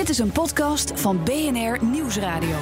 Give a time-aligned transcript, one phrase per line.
[0.00, 2.56] Dit is een podcast van BNR Nieuwsradio.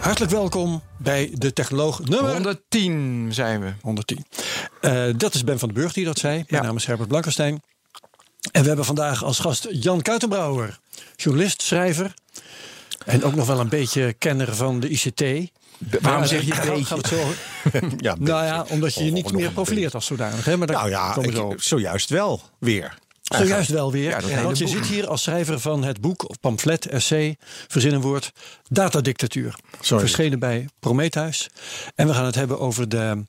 [0.00, 3.72] Hartelijk welkom bij de Technoloog nummer 110 zijn we.
[3.80, 4.24] 110.
[4.80, 6.34] Uh, dat is Ben van den Burg die dat zei.
[6.34, 6.62] Mijn Ja.
[6.62, 7.62] naam is Herbert Blankenstein.
[8.52, 10.78] En we hebben vandaag als gast Jan Kuitenbrouwer,
[11.16, 12.14] journalist, schrijver.
[13.06, 15.20] En ook nog wel een beetje kenner van de ICT.
[16.00, 17.34] Waarom Maar, zeg je eh, een gaan- gaan we het
[17.72, 20.44] zo Ja, Nou ja, omdat je je niet meer profileert als zodanig.
[20.44, 20.56] Hè?
[20.56, 23.02] Maar Nou ja, ik- zojuist wel weer.
[23.24, 24.28] Zojuist wel weer.
[24.28, 27.36] Ja, want je zit hier als schrijver van het boek, of pamflet, essay,
[27.68, 28.30] verzinnen woord,
[28.68, 29.54] Datadictatuur.
[29.80, 30.04] Sorry.
[30.04, 31.48] Verschenen bij Prometheus.
[31.94, 33.24] En we gaan het hebben over de,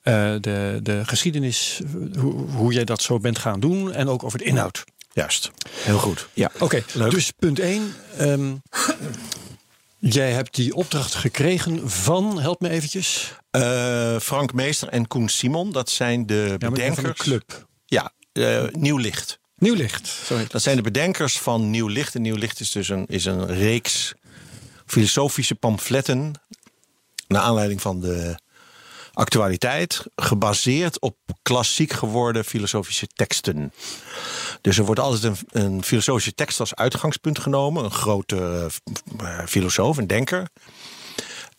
[0.00, 1.80] eh, de, de geschiedenis,
[2.18, 3.92] hoe, hoe jij dat zo bent gaan doen.
[3.92, 4.84] En ook over de inhoud.
[5.12, 5.50] Juist.
[5.70, 6.28] Heel goed.
[6.32, 6.50] Ja.
[6.58, 7.94] Oké, dus punt 1.
[9.98, 13.32] jij hebt die opdracht gekregen van, help me eventjes.
[13.50, 16.94] Eh, Frank Meester en Koen Simon, dat zijn de Ja, bedenkers.
[16.94, 17.66] van de club.
[17.86, 19.38] Ja, eh, Nieuw Licht.
[19.58, 20.06] Nieuw licht.
[20.06, 20.46] Sorry.
[20.48, 22.14] Dat zijn de bedenkers van Nieuw Licht.
[22.14, 24.14] En Nieuw Licht is dus een, is een reeks
[24.86, 26.32] filosofische pamfletten.
[27.26, 28.38] Naar aanleiding van de
[29.12, 30.04] actualiteit.
[30.16, 33.72] Gebaseerd op klassiek geworden filosofische teksten.
[34.60, 37.84] Dus er wordt altijd een, een filosofische tekst als uitgangspunt genomen.
[37.84, 38.70] Een grote
[39.18, 40.48] eh, filosoof, een denker.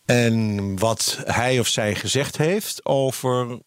[0.06, 3.59] En wat hij of zij gezegd heeft over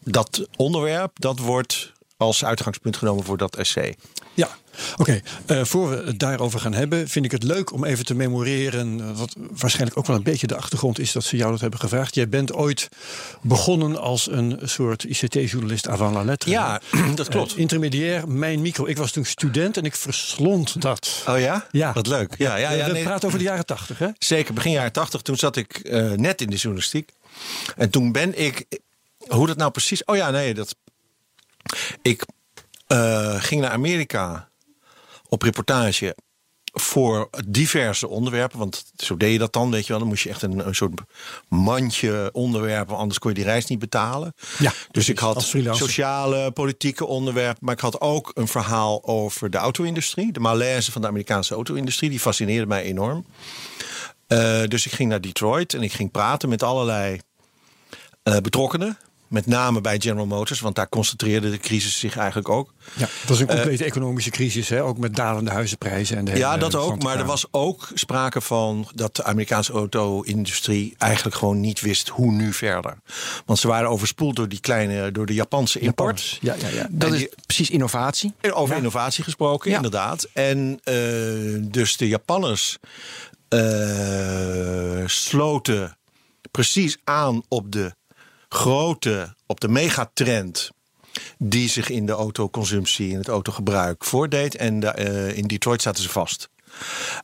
[0.00, 3.96] dat onderwerp, dat wordt als uitgangspunt genomen voor dat essay.
[4.34, 4.48] Ja,
[4.96, 5.20] oké.
[5.46, 9.00] Eh, voor we het daarover gaan hebben, vind ik het leuk om even te memoreren.
[9.00, 11.80] eh, Wat waarschijnlijk ook wel een beetje de achtergrond is dat ze jou dat hebben
[11.80, 12.14] gevraagd.
[12.14, 12.88] Jij bent ooit
[13.42, 16.50] begonnen als een soort ICT-journalist avant la lettre.
[16.50, 16.80] Ja,
[17.14, 17.52] dat klopt.
[17.52, 18.86] Eh, intermediair, mijn micro.
[18.86, 21.22] Ik was toen student en ik verslond dat.
[21.28, 21.66] Oh ja?
[21.70, 21.92] Ja.
[21.92, 22.34] Wat leuk.
[22.38, 24.08] Ja, ja, ja, we nee, praten over de jaren tachtig, hè?
[24.18, 25.22] Zeker, begin jaren tachtig.
[25.22, 25.80] Toen zat ik
[26.16, 27.10] net in de journalistiek.
[27.76, 28.66] En toen ben ik...
[29.28, 30.04] Hoe dat nou precies...
[30.04, 30.74] Oh ja, nee, dat...
[32.02, 32.24] Ik
[32.86, 34.48] eh, ging naar Amerika
[35.28, 36.16] op reportage
[36.78, 38.58] voor diverse onderwerpen.
[38.58, 39.98] Want zo deed je dat dan, weet je wel.
[39.98, 41.00] Dan moest je echt een, een soort
[41.48, 42.96] mandje onderwerpen...
[42.96, 44.34] anders kon je die reis niet betalen.
[44.58, 47.64] Ja, dus ik had sociale, politieke onderwerpen...
[47.64, 50.32] maar ik had ook een verhaal over de auto-industrie.
[50.32, 52.10] De malaise van de Amerikaanse auto-industrie.
[52.10, 53.26] Die fascineerde mij enorm.
[54.26, 57.20] Eh, dus ik ging naar Detroit en ik ging praten met allerlei
[58.22, 58.98] eh, betrokkenen.
[59.28, 62.72] Met name bij General Motors, want daar concentreerde de crisis zich eigenlijk ook.
[62.96, 64.82] Ja, het was een complete economische crisis, hè?
[64.82, 66.16] ook met dalende huizenprijzen.
[66.16, 67.02] En de Eh, Ja, hele dat ook.
[67.02, 72.32] Maar er was ook sprake van dat de Amerikaanse auto-industrie eigenlijk gewoon niet wist hoe
[72.32, 72.98] nu verder.
[73.46, 76.38] Want ze waren overspoeld door die kleine, door de Japanse import.
[76.40, 76.86] Ja, ja, ja.
[76.90, 78.34] Dat En is die- precies innovatie.
[78.52, 79.76] Over innovatie gesproken, Ja.
[79.76, 80.28] inderdaad.
[80.32, 80.94] En eh,
[81.60, 82.78] dus de Japanners
[83.48, 85.96] eh, sloten
[86.50, 87.94] precies aan op de
[88.56, 90.70] grote, op de megatrend
[91.38, 94.56] die zich in de autoconsumptie, in het autogebruik voordeed.
[94.56, 96.48] En eh, in Detroit zaten ze vast.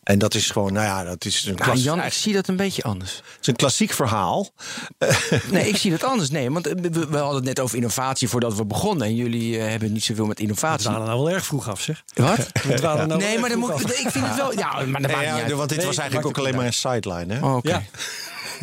[0.02, 2.48] En dat is gewoon, nou ja, dat is een, Nou, klas- Jan, ik zie dat
[2.48, 3.16] een beetje anders.
[3.16, 4.50] het is een klassiek verhaal.
[5.50, 6.30] Nee, ik zie dat anders.
[6.30, 9.06] Nee, want eh, we, we hadden het net over innovatie voordat we begonnen.
[9.06, 10.86] En jullie eh, hebben niet zoveel met We innovatie.
[10.88, 12.02] dwalen nou wel erg vroeg af, zeg.
[12.14, 12.36] Wat?
[12.62, 14.52] We nou Nee, maar dan moet, ik vind het wel...
[14.58, 15.52] Ja, maar dat maakt Ja, niet uit.
[15.52, 17.34] want dit Nee, was eigenlijk ook alleen maar een sideline.
[17.34, 17.40] Hè?
[17.46, 17.58] Oh,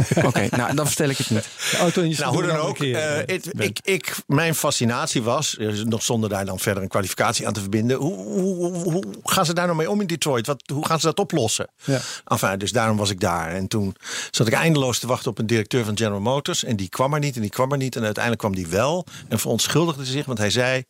[0.28, 1.48] Oké, nou dan vertel ik het niet.
[1.72, 2.76] De auto-industrie Nou, hoe dan ook.
[2.76, 6.90] keer, eh, eh, ik, ik, mijn fascinatie was, eh, nog zonder daar dan verder een
[6.90, 7.98] kwalificatie aan te verbinden.
[7.98, 10.48] Hoe, hoe, hoe, hoe gaan ze daar nou mee om in Detroit?
[10.48, 11.70] Wat, hoe gaan ze dat oplossen?
[11.84, 12.00] Ja.
[12.26, 13.52] Enfin, dus daarom was ik daar.
[13.52, 13.96] En toen
[14.32, 16.64] zat ik eindeloos te wachten op een directeur van General Motors.
[16.64, 17.96] En die kwam er niet en die kwam er niet.
[17.96, 19.06] En uiteindelijk kwam die wel.
[19.28, 20.84] En verontschuldigde zich, want hij zei: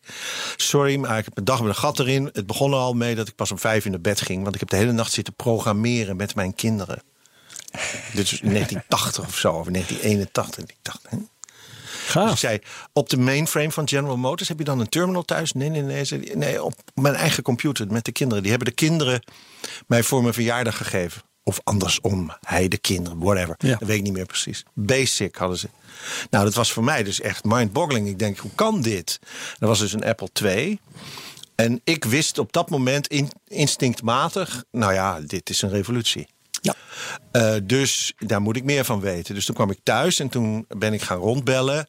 [0.56, 2.30] Sorry, maar ik heb een dag met een gat erin.
[2.34, 4.44] Het begon er al mee dat ik pas om vijf in de bed ging.
[4.44, 7.09] Want ik heb de hele nacht zitten programmeren met mijn kinderen.
[8.14, 10.64] Dit is in 1980 of zo, of 1981.
[10.64, 11.18] Ik dacht, hè?
[12.14, 12.60] Dus ik zei,
[12.94, 15.54] op de mainframe van General Motors heb je dan een terminal thuis?
[15.54, 16.06] Nee, nee, nee.
[16.06, 18.42] Zei nee, op mijn eigen computer met de kinderen.
[18.42, 19.24] Die hebben de kinderen
[19.88, 21.22] mij voor mijn verjaardag gegeven.
[21.44, 23.56] Of andersom, hij de kinderen, whatever.
[23.58, 23.76] Ja.
[23.78, 24.64] Dat weet ik niet meer precies.
[24.74, 25.70] Basic hadden ze.
[26.30, 28.08] Nou, dat was voor mij dus echt mind-boggling.
[28.08, 29.20] Ik denk, hoe kan dit?
[29.60, 30.80] Dat was dus een Apple II.
[31.56, 36.28] En ik wist op dat moment in, instinctmatig, nou ja, dit is een revolutie.
[36.62, 36.76] Ja.
[37.32, 39.36] Eh, dus daar moet ik meer van weten.
[39.36, 41.88] Dus toen kwam ik thuis en toen ben ik gaan rondbellen.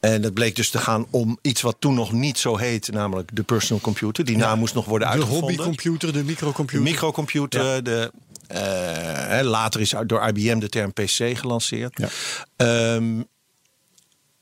[0.00, 3.36] En dat bleek dus te gaan om iets wat toen nog niet zo heette, namelijk
[3.36, 4.24] de personal computer.
[4.24, 5.48] Die naam moest nog worden De uitgevonden.
[5.56, 6.82] hobbycomputer, de De microcomputer.
[6.84, 7.84] microcomputer.
[7.84, 8.12] De,
[8.46, 8.58] eh,
[9.28, 11.98] hè, later is door IBM de term PC gelanceerd.
[11.98, 12.08] Ja.
[12.56, 13.22] Ehm,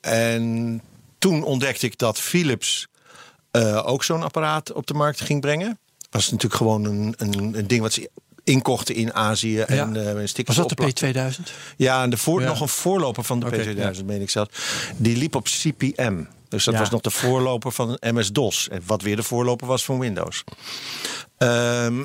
[0.00, 0.82] en
[1.19, 2.87] toen ontdekte ik dat Philips
[3.50, 5.78] eh, ook zo'n apparaat op de markt ging brengen.
[6.10, 8.10] Was natuurlijk gewoon een, een, een ding wat ze
[8.44, 9.61] inkochten in Azië.
[9.61, 10.14] En, eh, een
[10.44, 11.08] Was dat de opplakten.
[11.11, 11.52] P2000?
[11.76, 12.46] Ja, en de voor, Ja.
[12.46, 14.49] nog een voorloper van de Oké, P2000, meen ik zelf.
[14.96, 16.25] Die liep op CPM.
[16.49, 16.81] Dus dat Ja.
[16.81, 18.69] was nog de voorloper van MS-DOS.
[18.69, 20.44] En wat weer de voorloper was van Windows.
[21.38, 22.02] Ehm,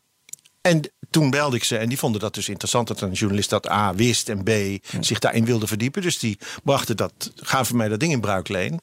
[0.60, 3.70] en toen belde ik ze en die vonden dat dus interessant dat een journalist dat
[3.70, 4.50] A wist en B
[5.00, 6.02] zich daarin wilde verdiepen.
[6.02, 8.80] Dus die brachten dat, gaven mij dat ding in bruikleen.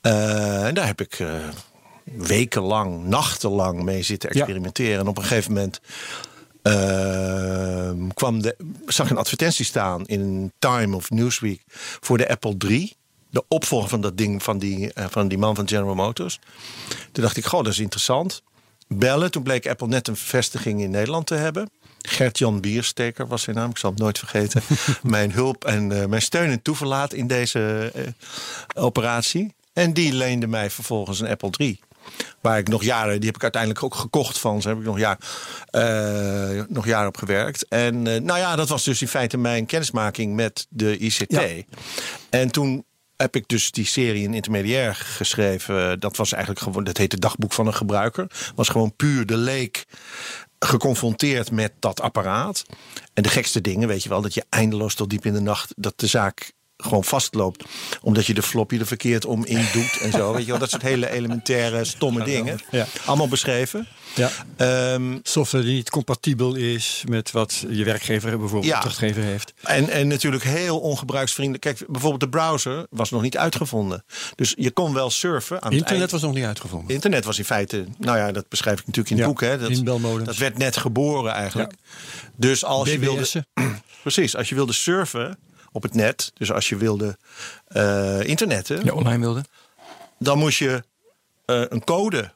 [0.00, 1.28] Eh, en daar heb ik eh,
[2.16, 4.38] wekenlang, nachtenlang mee zitten Ja.
[4.40, 5.00] experimenteren.
[5.00, 5.80] En op een gegeven moment
[6.62, 11.62] ehm, kwam de, zag ik een advertentie staan in Time of Newsweek
[12.00, 12.92] voor de Apple III.
[13.30, 16.38] De opvolger van dat ding van die, eh, van die man van General Motors.
[17.12, 18.42] Toen dacht ik, goh, dat is interessant.
[18.88, 21.70] Bellen, toen bleek Apple net een vestiging in Nederland te hebben.
[21.98, 24.62] Gert-Jan Biersteker was zijn naam, ik zal het nooit vergeten.
[25.02, 28.02] mijn hulp en eh, mijn steun en toeverlaat in deze eh,
[28.84, 29.54] operatie.
[29.72, 31.80] En die leende mij vervolgens een Apple III.
[32.40, 34.62] Waar ik nog jaren, die heb ik uiteindelijk ook gekocht van.
[34.62, 35.18] Ze heb ik nog, jaar,
[35.70, 37.68] eh, nog jaren op gewerkt.
[37.68, 41.32] En eh, nou ja, dat was dus in feite mijn kennismaking met de ICT.
[41.32, 41.46] Ja.
[42.30, 42.84] En toen
[43.16, 46.00] heb ik dus die serie in intermediair geschreven.
[46.00, 48.26] Dat was eigenlijk gewoon, dat heette Dagboek van een gebruiker.
[48.54, 49.86] Was gewoon puur de leek
[50.58, 52.64] geconfronteerd met dat apparaat.
[53.14, 55.72] En de gekste dingen, weet je wel, dat je eindeloos tot diep in de nacht,
[55.76, 57.64] dat de zaak gewoon vastloopt.
[58.02, 60.32] Omdat je de floppy er verkeerd om in doet en zo.
[60.32, 62.58] Weet je wel, dat soort hele elementaire, stomme dingen.
[62.70, 62.86] Ja.
[63.04, 63.86] Allemaal beschreven.
[64.14, 64.30] Ja.
[64.56, 68.76] Ehm, Software die niet compatibel is met wat je werkgever bijvoorbeeld Ja.
[68.76, 69.52] opdrachtgever heeft.
[69.62, 71.64] En, en natuurlijk heel ongebruiksvriendelijk.
[71.64, 74.04] Kijk, bijvoorbeeld de browser was nog niet uitgevonden.
[74.34, 75.56] Dus je kon wel surfen.
[75.62, 76.94] Aan het Internet eind- was nog niet uitgevonden.
[76.94, 79.40] Internet was in feite, nou ja, dat beschrijf ik natuurlijk in het Ja, boek.
[79.40, 79.58] Hè.
[79.58, 80.26] Dat, inbelmodems.
[80.26, 81.72] dat werd net geboren eigenlijk.
[82.36, 83.44] Dus als je wilde,
[84.02, 85.38] precies, als je wilde surfen
[85.72, 87.18] op het net, dus als je wilde
[87.66, 89.44] eh, internetten, Ja, online wilde.
[90.18, 90.82] dan moest je
[91.44, 92.32] eh, een code,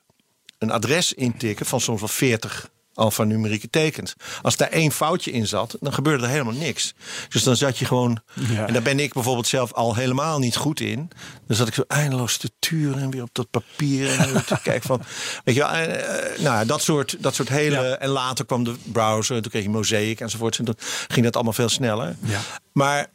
[0.58, 4.14] een adres intikken van soms wel 40 alfanumerieke tekens.
[4.42, 6.94] Als daar één foutje in zat, dan gebeurde er helemaal niks.
[7.28, 8.20] Dus dan zat je gewoon.
[8.34, 8.66] Ja.
[8.66, 11.10] En daar ben ik bijvoorbeeld zelf al helemaal niet goed in.
[11.46, 14.86] Dan zat ik zo eindeloos te turen en weer op dat papier en te kijken
[14.86, 15.02] van.
[15.44, 17.80] Weet je wel, eh, nou, ja, dat soort, dat soort hele.
[17.80, 17.98] Ja.
[17.98, 20.58] En later kwam de browser, en toen kreeg je Mosaic enzovoort.
[20.58, 20.76] En toen
[21.08, 22.16] ging dat allemaal veel sneller.
[22.20, 22.40] Ja.
[22.72, 23.10] Maar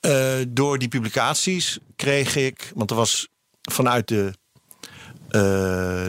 [0.00, 3.28] eh, door die publicaties kreeg ik, want er was
[3.70, 4.32] vanuit de,
[5.28, 5.40] eh,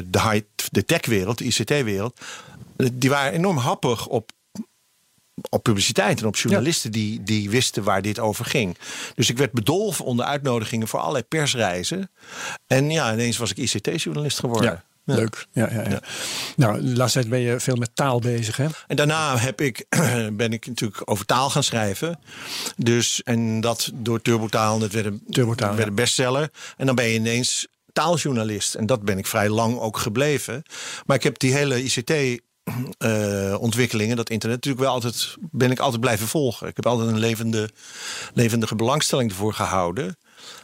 [0.05, 0.41] de, high,
[0.71, 2.19] de tech-wereld, de ICT-wereld,
[2.93, 4.31] die waren enorm happig op,
[5.49, 8.77] op publiciteit en op journalisten die, die wisten waar dit over ging.
[9.15, 12.11] Dus ik werd bedolven onder uitnodigingen voor allerlei persreizen.
[12.67, 14.71] En ja, ineens was ik ICT-journalist geworden.
[14.71, 14.83] Ja.
[15.03, 15.47] Leuk.
[15.51, 15.99] Ja, ja, ja.
[16.55, 18.67] Nou, de laatste tijd ben je veel met taal bezig, hè?
[18.87, 19.85] En daarna heb ik,
[20.33, 22.19] ben ik natuurlijk over taal gaan schrijven.
[22.77, 24.79] Dus, en dat door Turbotaal.
[24.79, 26.49] Dat werd een, Turbotaal, werd een bestseller.
[26.77, 28.75] En dan ben je ineens taaljournalist.
[28.75, 30.63] En dat ben ik vrij lang ook gebleven.
[31.05, 32.11] Maar ik heb die hele ICT...
[32.97, 36.67] eh, ontwikkelingen, dat internet, natuurlijk wel altijd ben ik altijd blijven volgen.
[36.67, 37.69] Ik heb altijd een levende,
[38.33, 40.17] levendige belangstelling ervoor gehouden.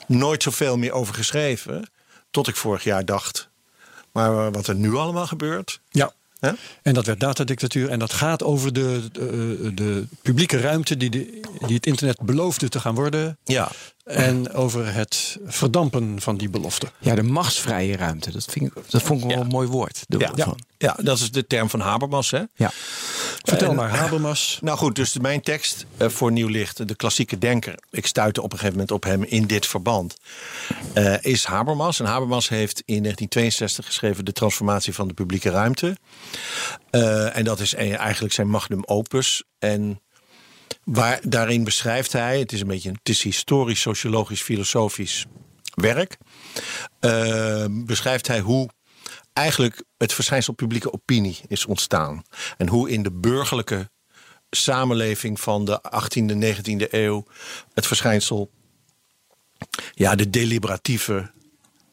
[0.07, 1.89] Nooit zoveel meer over geschreven.
[2.31, 3.50] Tot ik vorig jaar dacht.
[4.17, 5.79] Maar wat er nu allemaal gebeurt.
[5.89, 6.13] Ja.
[6.39, 6.51] Hè?
[6.81, 7.89] En dat werd datadictatuur.
[7.89, 12.69] En dat gaat over de, de, de publieke ruimte die, de, die het internet beloofde
[12.69, 13.38] te gaan worden.
[13.43, 13.71] Ja,
[14.07, 16.87] En over het verdampen van die belofte.
[16.99, 18.31] Ja, de machtsvrije ruimte.
[18.31, 19.43] Dat, vind ik, dat vond ik wel Ja.
[19.43, 20.03] een mooi woord.
[20.07, 20.31] De- Ja.
[20.43, 20.59] van.
[20.77, 22.31] Ja, dat is de term van Habermas.
[22.31, 22.41] Hè?
[22.55, 22.71] ja.
[23.43, 24.57] Vertel En- maar, Habermas.
[24.61, 27.75] Nou goed, dus mijn tekst eh, voor Nieuw Licht, de klassieke denker.
[27.89, 30.15] Ik stuitte op een gegeven moment op hem in dit verband.
[30.93, 31.99] eh, is Habermas.
[31.99, 35.97] En Habermas heeft in 1962 geschreven De transformatie van de publieke ruimte.
[36.89, 39.43] Eh, en dat is e- eigenlijk zijn magnum opus.
[39.59, 40.01] En
[40.88, 45.25] waar, daarin beschrijft hij, het is een beetje is historisch, sociologisch, filosofisch
[45.74, 46.17] werk.
[47.00, 48.70] eh, beschrijft hij hoe
[49.34, 52.24] eigenlijk het verschijnsel publieke opinie is ontstaan.
[52.58, 53.89] En hoe in de burgerlijke
[54.50, 57.25] samenleving van de 18e, 19e eeuw
[57.74, 58.51] het verschijnsel,
[59.94, 61.32] ja, de deliberatieve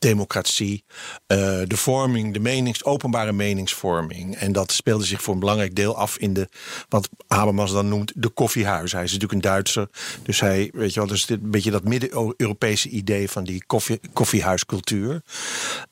[0.04, 0.84] democratie,
[1.26, 4.36] eh, de vorming, de menings, openbare meningsvorming.
[4.36, 6.48] En dat speelde zich voor een belangrijk deel af in de,
[6.88, 8.92] wat Habermas dan noemt, de koffiehuis.
[8.92, 9.88] Hij is natuurlijk een Duitser,
[10.22, 14.00] dus hij, weet je wel, dus dit, een beetje dat midden-Europese idee van die koffie,
[14.12, 15.22] koffiehuiscultuur.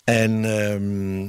[0.05, 1.25] En ehm,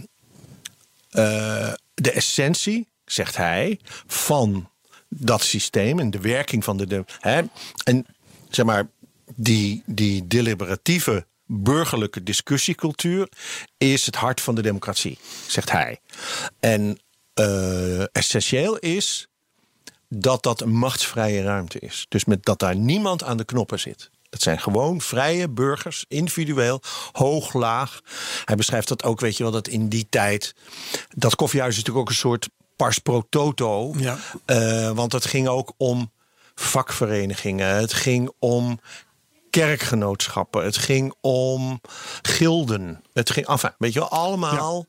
[1.10, 4.70] eh, de essentie, zegt hij, van
[5.10, 6.88] dat systeem en de werking van de.
[6.88, 7.42] de hè,
[7.84, 8.06] en
[8.50, 8.90] zeg maar,
[9.36, 13.30] die, die deliberatieve burgerlijke discussiecultuur
[13.78, 15.18] is het hart van de democratie,
[15.48, 16.00] zegt hij.
[16.60, 17.00] En
[17.34, 19.28] eh, essentieel is
[20.08, 22.06] dat dat een machtsvrije ruimte is.
[22.10, 24.10] Dus met dat daar niemand aan de knoppen zit.
[24.30, 26.82] Dat zijn gewoon vrije burgers, individueel,
[27.12, 28.02] hoog, laag.
[28.46, 30.56] Hij beschrijft dat ook, weet je wel, dat in die tijd.
[31.10, 33.94] Dat koffiehuis is natuurlijk ook een soort pars pro toto.
[33.98, 34.18] Ja.
[34.46, 36.12] Eh, want het ging ook om
[36.56, 37.76] vakverenigingen.
[37.76, 38.80] Het ging om
[39.54, 40.64] kerkgenootschappen.
[40.64, 41.82] Het ging om
[42.22, 43.04] gilden.
[43.14, 44.86] Het ging, enfin, weet je wel, allemaal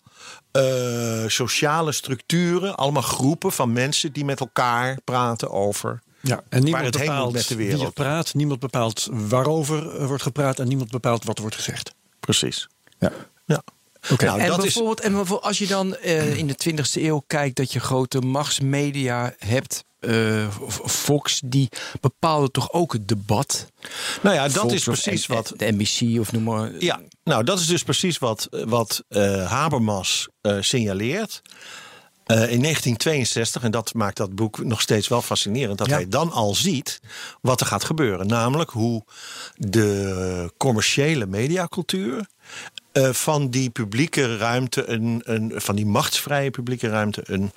[0.51, 2.77] eh, sociale structuren.
[2.77, 7.15] Allemaal groepen van mensen die met elkaar praten over Ja, en niemand het heen moet
[7.15, 7.87] bepaalt met de wie wereld.
[7.87, 11.95] er praat, niemand bepaalt waarover er wordt gepraat en niemand bepaalt wat er wordt gezegd.
[12.21, 12.69] Precies.
[12.99, 13.13] Ja.
[13.45, 13.63] Ja.
[14.11, 14.25] Oké.
[14.25, 17.23] Nou, en dat is bijvoorbeeld, en bijvoorbeeld als je dan eh, in de 20e eeuw
[17.27, 19.85] kijkt dat je grote machtsmedia hebt.
[20.07, 20.49] Eh,
[20.87, 21.69] Fox, die
[22.01, 23.67] bepaalde toch ook het debat.
[24.23, 25.53] Nou ja, dat Fox is precies wat.
[25.57, 26.71] De NBC of noem maar.
[26.79, 31.43] Ja, nou dat is dus precies wat, wat eh, Habermas eh, signaleert.
[32.27, 35.95] In 1962, en dat maakt dat boek nog steeds wel fascinerend, dat Ja.
[35.95, 37.01] hij dan al ziet
[37.41, 38.27] wat er gaat gebeuren.
[38.27, 39.05] Namelijk hoe
[39.57, 42.27] de commerciële mediacultuur
[42.95, 47.53] eh, van die publieke ruimte, een, een, van die machtsvrije publieke ruimte, een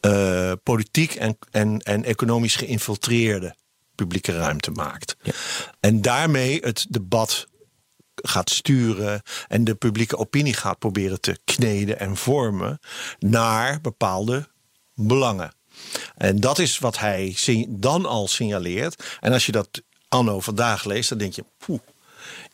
[0.00, 3.54] eh, politiek en, en, en economisch geïnfiltreerde
[3.94, 5.16] publieke ruimte maakt.
[5.80, 7.46] En daarmee het debat
[8.14, 12.78] gaat sturen en de publieke opinie gaat proberen te kneden en vormen
[13.18, 14.48] naar bepaalde
[14.94, 15.54] belangen.
[16.16, 17.36] En dat is wat hij
[17.68, 19.16] dan al signaleert.
[19.20, 21.80] En als je dat anno vandaag leest, dan denk je, poeh,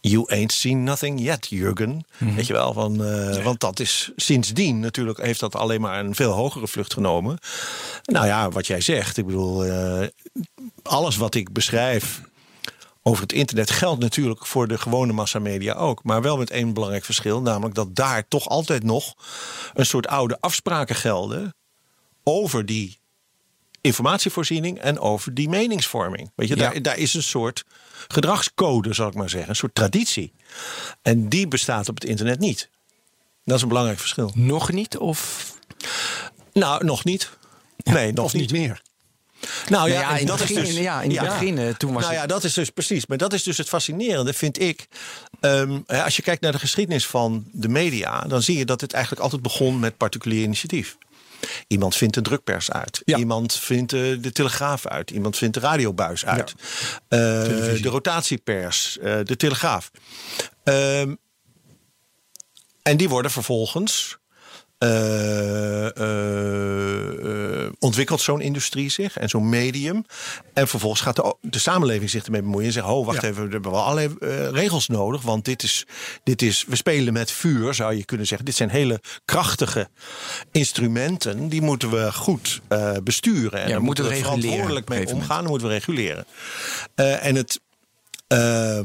[0.01, 2.05] you ain't seen nothing yet, Jurgen.
[2.19, 6.15] Weet je wel, van, eh, want dat is sindsdien natuurlijk heeft dat alleen maar een
[6.15, 7.39] veel hogere vlucht genomen.
[8.05, 10.07] Nou ja, wat jij zegt, ik bedoel, eh,
[10.83, 12.21] alles wat ik beschrijf
[13.03, 16.05] over het internet geldt natuurlijk voor de gewone massamedia ook.
[16.05, 17.43] Maar wel met één belangrijk verschil.
[17.43, 19.15] Namelijk dat daar toch altijd nog
[19.75, 21.53] een soort oude afspraken gelden.
[22.31, 22.99] over die
[23.81, 26.31] informatievoorziening en over die meningsvorming.
[26.35, 26.61] Weet je, Ja.
[26.71, 27.65] daar, daar is een soort
[28.09, 29.49] gedragscode, zal ik maar zeggen.
[29.51, 30.33] Een soort traditie.
[31.03, 32.69] En die bestaat op het internet niet.
[33.45, 34.33] Dat is een belangrijk verschil.
[34.35, 34.97] Nog niet?
[34.99, 35.53] Of.
[36.53, 37.31] Nou, nog niet.
[37.77, 38.83] Nee, nog Of niet meer.
[39.69, 41.93] Nou ja, Nou ja, in dat is begin- dus, ja, in het begin, eh, toen
[41.93, 43.07] was nou ja, dat is dus precies.
[43.07, 44.89] Maar dat is dus het fascinerende, vind ik.
[45.41, 48.93] Ehm, als je kijkt naar de geschiedenis van de media, dan zie je dat het
[48.93, 50.97] eigenlijk altijd begon met particulier initiatief.
[51.67, 53.03] Iemand vindt de drukpers uit.
[53.05, 53.17] Ja.
[53.17, 55.11] Iemand vindt eh, de telegraaf uit.
[55.11, 56.55] Iemand vindt de radiobuis uit.
[57.09, 59.91] Eh, de rotatiepers, eh, de telegraaf.
[60.65, 61.15] Ehm,
[62.83, 64.18] en die worden vervolgens.
[64.79, 65.89] Eh,
[67.79, 70.05] ontwikkelt zo'n industrie zich en zo'n medium.
[70.55, 73.29] En vervolgens gaat de, de samenleving zich ermee bemoeien en zeggen: Oh, wacht Ja.
[73.29, 74.15] even, we hebben wel allerlei
[74.51, 75.23] regels nodig.
[75.23, 75.87] Want dit is,
[76.23, 78.47] dit is, we spelen met vuur, zou je kunnen zeggen.
[78.47, 79.89] Dit zijn hele krachtige
[80.53, 81.49] instrumenten.
[81.49, 82.61] Die moeten we goed
[83.03, 83.59] besturen.
[83.61, 85.41] En Ja, daar moeten we verantwoordelijk mee omgaan.
[85.43, 86.27] Dan moeten we reguleren.
[86.95, 87.61] En het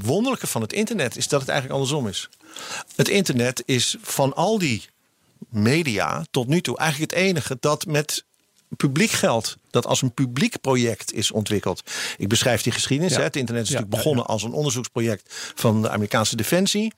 [0.01, 2.29] wonderlijke van het internet is dat het eigenlijk andersom is.
[2.95, 4.85] Het internet is van al die
[5.49, 8.25] media tot nu toe eigenlijk het enige dat met
[8.77, 11.83] publiek geld, dat als een publiek project is ontwikkeld.
[12.17, 13.11] Ik beschrijf die geschiedenis.
[13.11, 13.17] Ja.
[13.17, 13.23] Hè.
[13.23, 16.93] Het internet is Ja, natuurlijk ja, begonnen als een onderzoeksproject van de Amerikaanse Defensie.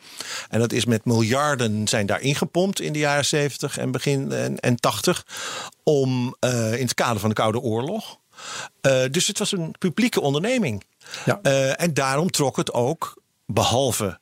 [0.49, 4.59] En dat is met miljarden zijn daar ingepompt in de jaren 70 en begin en,
[4.59, 5.25] en 80.
[5.83, 8.19] Om eh, in het kader van de Koude Oorlog.
[8.81, 10.83] Eh, dus het was een publieke onderneming.
[11.25, 11.39] Ja.
[11.41, 14.19] Eh, en daarom trok het ook, behalve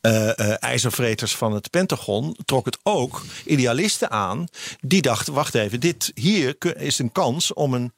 [0.00, 4.46] eh, ijzervreters van het Pentagon, trok het ook idealisten aan.
[4.80, 7.92] Die dachten: wacht even, dit hier is een kans om een,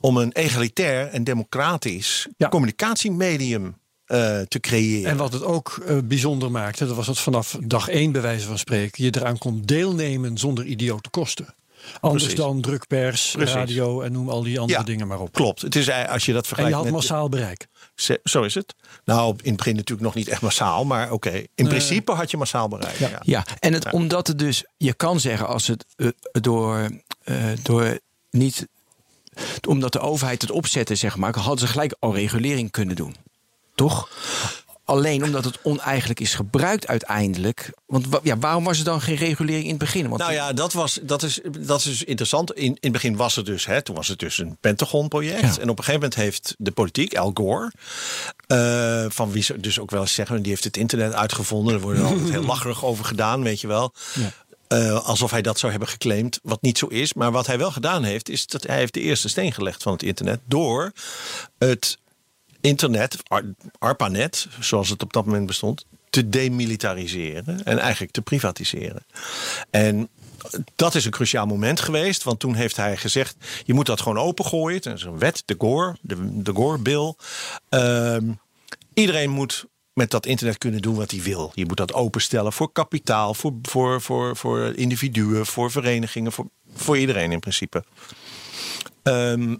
[0.00, 2.48] om een egalitair en democratisch Ja.
[2.48, 5.10] communicatiemedium eh, te creëren.
[5.10, 8.58] En wat het ook bijzonder maakte, dat was dat vanaf dag één, bij wijze van
[8.58, 11.54] spreken, je eraan kon deelnemen zonder idiote kosten.
[12.00, 12.40] Anders Precies.
[12.44, 13.54] dan drukpers, Precies.
[13.54, 15.32] radio en noem al die andere Ja, dingen maar op.
[15.32, 15.62] Klopt.
[15.62, 17.66] Het is als je dat En je vergelijkt had met massaal bereik.
[17.94, 18.74] Ze- Zo is het.
[19.04, 21.42] Nou, in het begin natuurlijk nog niet echt massaal, maar oké.
[21.54, 22.98] In principe had je massaal bereikt.
[22.98, 23.18] Ja.
[23.22, 26.88] Ja, en het, omdat het dus, je kan zeggen als het eh, door,
[27.24, 27.98] eh, door
[28.30, 28.66] niet,
[29.68, 33.16] omdat de overheid het opzette, zeg maar, hadden ze gelijk al regulering kunnen doen.
[33.74, 34.08] Toch?
[34.92, 37.70] Alleen omdat het oneigenlijk is gebruikt uiteindelijk.
[37.86, 40.08] Want wa- ja, waarom was er dan geen regulering in het begin?
[40.08, 42.52] Want Nou ja, dat, was, dat, is, dat is dus interessant.
[42.52, 45.40] In, in het begin was het dus, hè, toen was het dus een Pentagon-project.
[45.40, 45.46] Ja.
[45.62, 47.72] En op een gegeven moment heeft de politiek, Al Gore,
[48.46, 51.74] eh, van wie ze dus ook wel eens zeggen, die heeft het internet uitgevonden.
[51.74, 53.92] Er wordt er altijd heel lacherig over gedaan, weet je wel.
[54.68, 57.14] Eh, alsof hij dat zou hebben geclaimd, wat niet zo is.
[57.14, 59.92] Maar wat hij wel gedaan heeft, is dat hij heeft de eerste steen gelegd van
[59.92, 60.92] het internet door
[61.58, 61.98] het
[62.62, 69.06] internet, Ar- ARPANET, zoals het op dat moment bestond, te demilitariseren en eigenlijk te privatiseren.
[69.70, 70.08] En
[70.76, 74.18] dat is een cruciaal moment geweest, want toen heeft hij gezegd: je moet dat gewoon
[74.18, 74.76] opengooien.
[74.76, 77.14] Het is een wet, de Gore, de, de Gore-bill.
[77.68, 78.32] Ehm,
[78.94, 81.52] iedereen moet met dat internet kunnen doen wat hij wil.
[81.54, 86.98] Je moet dat openstellen voor kapitaal, voor, voor, voor, voor individuen, voor verenigingen, voor, voor
[86.98, 87.84] iedereen in principe.
[89.02, 89.56] Ehm,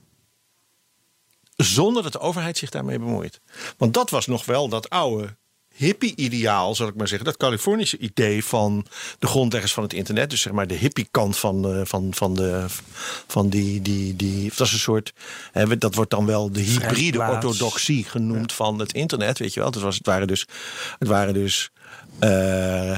[1.57, 3.41] zonder dat de overheid zich daarmee bemoeit.
[3.77, 5.37] Want dat was nog wel dat oude
[5.75, 7.27] hippie-ideaal, zal ik maar zeggen.
[7.27, 8.87] Dat Californische idee van
[9.19, 10.31] de grondleggers van het internet.
[10.31, 12.65] Dus zeg maar de hippie-kant van, eh, van, van, de,
[13.27, 14.53] van die, die, die.
[14.57, 15.13] Dat is een soort.
[15.53, 19.39] Hè, dat wordt dan wel de hybride orthodoxie genoemd van het internet.
[19.39, 19.71] Weet je wel.
[19.71, 20.47] Het, was, het waren dus.
[20.99, 21.71] Het waren dus
[22.19, 22.97] eh,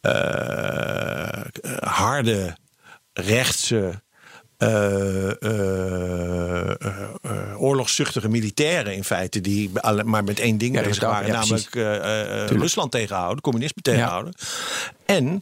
[0.00, 1.44] eh,
[1.80, 2.56] harde,
[3.12, 4.01] rechtse.
[4.62, 9.70] Eh, eh, eh, oorlogszuchtige militairen in feite die
[10.04, 11.74] maar met één ding Ja, bezig waren, ja, namelijk
[12.50, 14.34] Rusland tegenhouden, communisme tegenhouden.
[15.06, 15.40] En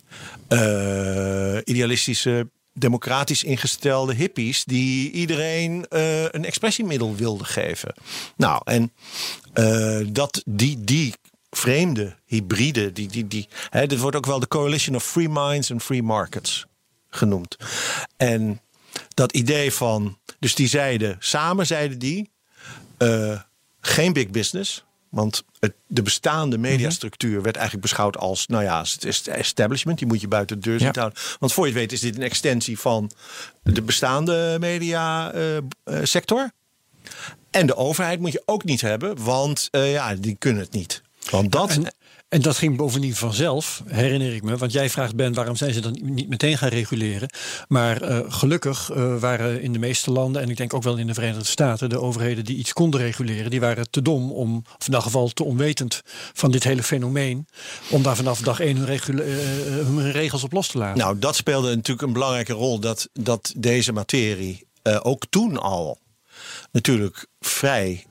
[1.65, 5.87] idealistische, democratisch ingestelde hippies die iedereen
[6.31, 7.95] een expressiemiddel wilden geven.
[8.37, 8.93] Nou, en
[10.13, 11.15] dat die, die
[11.51, 15.71] vreemde hybride, die, die, die, hè, dit wordt ook wel de Coalition of Free Minds
[15.73, 16.67] and Free Markets
[17.09, 17.57] genoemd.
[18.17, 18.61] En
[19.15, 22.31] dat idee van, dus die zeiden, samen zeiden die,
[22.99, 23.41] eh,
[23.81, 24.85] geen big business.
[25.09, 29.99] Want het, de bestaande mediastructuur werd eigenlijk beschouwd als, nou ja, het is het establishment.
[29.99, 31.01] Die moet je buiten de deur zien Ja.
[31.01, 31.19] houden.
[31.39, 33.11] Want voor je het weet is dit een extensie van
[33.63, 36.51] de bestaande mediasector.
[37.51, 41.03] en de overheid moet je ook niet hebben, want eh, ja, die kunnen het niet.
[41.31, 41.95] Want dat, En,
[42.31, 44.57] en dat ging bovendien vanzelf, herinner ik me.
[44.57, 47.29] Want jij vraagt, Ben, waarom zijn ze dan niet meteen gaan reguleren?
[47.69, 51.07] Maar eh, gelukkig eh, waren in de meeste landen, en ik denk ook wel in
[51.07, 54.87] de Verenigde Staten, de overheden die iets konden reguleren, die waren te dom om, of
[54.87, 57.47] in elk geval te onwetend van dit hele fenomeen,
[57.89, 59.27] om daar vanaf dag één hun, eh,
[59.87, 60.99] hun regels op los te laten.
[60.99, 64.69] Nou, dat speelde natuurlijk een belangrijke rol dat, dat deze materie
[65.03, 65.99] ook toen al
[66.73, 68.05] natuurlijk vrij,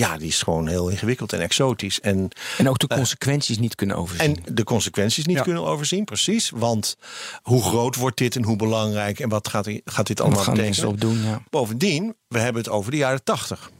[0.00, 2.00] ja, die is gewoon heel ingewikkeld en exotisch.
[2.00, 4.36] En, En ook de consequenties niet kunnen overzien.
[4.46, 5.42] en de consequenties niet Ja.
[5.42, 6.50] kunnen overzien, precies.
[6.54, 6.96] Want
[7.42, 10.88] hoe groot wordt dit en hoe belangrijk en wat gaat, gaat dit Wat allemaal betekenen?
[10.88, 11.22] op doen?
[11.22, 11.42] Ja.
[11.50, 13.70] Bovendien, we hebben het over de jaren tachtig.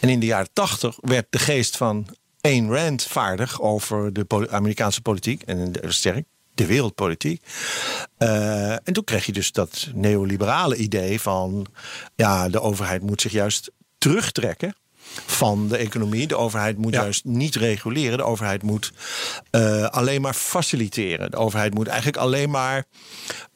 [0.00, 2.06] En in de jaren tachtig werd de geest van
[2.40, 5.42] Ayn Rand vaardig over de Amerikaanse politiek.
[5.42, 7.42] En de, sterk, de wereldpolitiek.
[8.16, 11.66] Eh, en toen kreeg je dus dat neoliberale idee van...
[12.14, 14.74] ja, de overheid moet zich juist terugtrekken
[15.26, 16.26] van de economie.
[16.26, 17.02] De overheid moet Ja.
[17.02, 18.18] juist niet reguleren.
[18.18, 18.92] De overheid moet
[19.50, 21.30] eh, alleen maar faciliteren.
[21.30, 22.84] De overheid moet eigenlijk alleen maar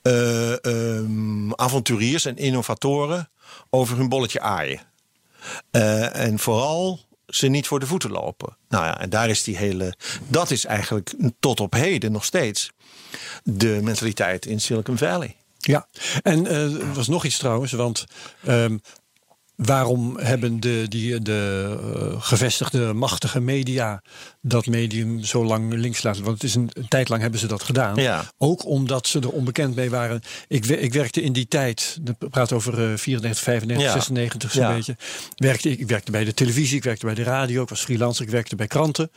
[0.02, 3.30] eh, ehm, avonturiers en innovatoren
[3.70, 4.80] over hun bolletje aaien.
[5.70, 8.56] Eh, en vooral ze niet voor de voeten lopen.
[8.68, 9.94] Nou ja, en daar is die hele.
[10.28, 12.70] Dat is eigenlijk tot op heden nog steeds
[13.44, 15.36] de mentaliteit in Silicon Valley.
[15.58, 15.88] Ja,
[16.22, 18.04] en eh, er was nog iets trouwens, want
[18.44, 18.78] ehm,
[19.58, 24.02] waarom hebben de, die, de eh, gevestigde machtige media
[24.40, 26.22] dat medium zo lang links laten?
[26.24, 27.96] Want het is een, een tijd lang hebben ze dat gedaan.
[27.96, 28.24] Ja.
[28.36, 30.20] Ook omdat ze er onbekend mee waren.
[30.48, 33.92] Ik, ik werkte in die tijd, ik praat over eh 94, 95, Ja.
[33.92, 34.74] 96 zo'n Ja.
[34.74, 34.96] beetje.
[35.36, 38.24] Werkte, ik ik werkte bij de televisie, ik werkte bij de radio, ik was freelancer,
[38.24, 39.10] ik werkte bij kranten.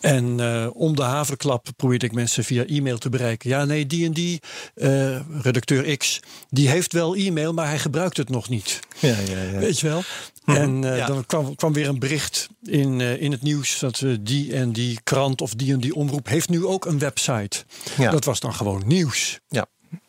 [0.00, 3.50] En eh, om de haverklap probeerde ik mensen via e-mail te bereiken.
[3.50, 4.40] Ja, nee, die en die,
[4.74, 6.20] eh, redacteur X,
[6.50, 8.80] die heeft wel e-mail, maar hij gebruikt het nog niet.
[8.98, 9.58] Ja, ja, ja.
[9.58, 10.02] Weet je wel?
[10.44, 11.06] En eh, Ja.
[11.06, 14.72] dan kwam, kwam weer een bericht in, eh, in het nieuws dat eh, die en
[14.72, 17.64] die krant of die en die omroep heeft nu ook een website.
[17.96, 18.10] Ja.
[18.10, 19.40] Dat was dan gewoon nieuws.
[19.48, 19.66] ja.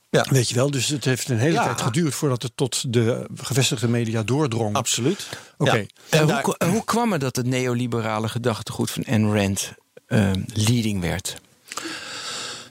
[0.10, 0.26] ja.
[0.30, 0.72] Weet je wel?
[0.72, 1.64] Dus het heeft een hele Ja.
[1.64, 4.76] tijd geduurd voordat het tot de gevestigde media doordrong.
[4.76, 5.28] Absoluut.
[5.58, 5.76] Oké.
[5.76, 5.86] Ja.
[6.10, 9.74] En hoe, daar- kwa- hoe kwam het dat het neoliberale gedachtegoed van Ayn Rand
[10.54, 11.36] leading werd?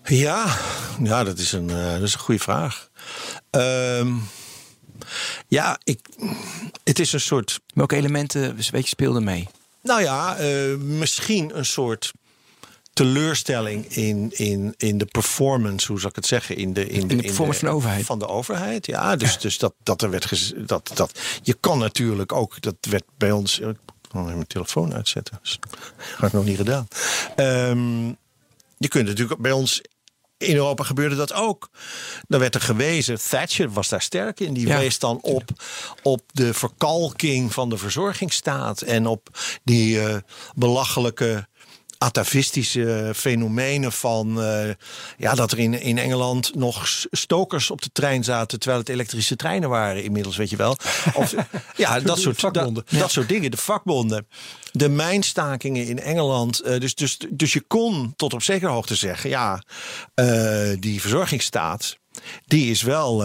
[0.04, 0.56] Ja,
[1.02, 2.88] ja dat, is een, eh, dat is een goede vraag.
[3.50, 4.12] Ehm,
[5.48, 6.00] ja, ik,
[6.84, 9.48] het is een soort Welke elementen weet je, speelden mee?
[9.82, 12.12] Nou ja, eh, misschien een soort
[12.96, 16.56] teleurstelling in, in, in de performance, hoe zal ik het zeggen?
[16.56, 18.04] In de, in de, performance van de overheid.
[18.04, 19.16] Van de overheid, ja.
[19.16, 23.30] Dus, dus dat, dat er werd dat, dat Je kan natuurlijk ook, dat werd bij
[23.30, 23.58] ons.
[23.58, 23.76] Ik
[24.08, 25.38] kan even mijn telefoon uitzetten.
[25.42, 25.58] Dat
[26.16, 26.88] had ik nog niet gedaan.
[27.36, 28.06] Ehm,
[28.76, 29.82] je kunt natuurlijk bij ons.
[30.38, 31.68] In Europa gebeurde dat ook.
[32.28, 34.54] Dan werd er gewezen, Thatcher was daar sterk in.
[34.54, 34.78] Die Ja.
[34.78, 35.42] wees dan op,
[36.02, 38.80] op de verkalking van de verzorgingsstaat.
[38.80, 39.28] En op
[39.64, 40.16] die eh,
[40.54, 41.46] belachelijke
[41.98, 44.68] atavistische fenomenen van eh,
[45.18, 49.36] ja, dat er in, in Engeland nog stokers op de trein zaten terwijl het elektrische
[49.36, 50.76] treinen waren inmiddels, weet je wel.
[51.14, 51.34] Of,
[51.76, 52.84] ja, dat soort, vakbonden.
[52.90, 54.26] Dat, dat soort dingen, de vakbonden.
[54.72, 56.60] De mijnstakingen in Engeland.
[56.60, 59.62] eh, dus, dus, dus je kon tot op zekere hoogte zeggen, ja,
[60.14, 61.96] eh, die verzorgingsstaat,
[62.46, 63.18] die is wel,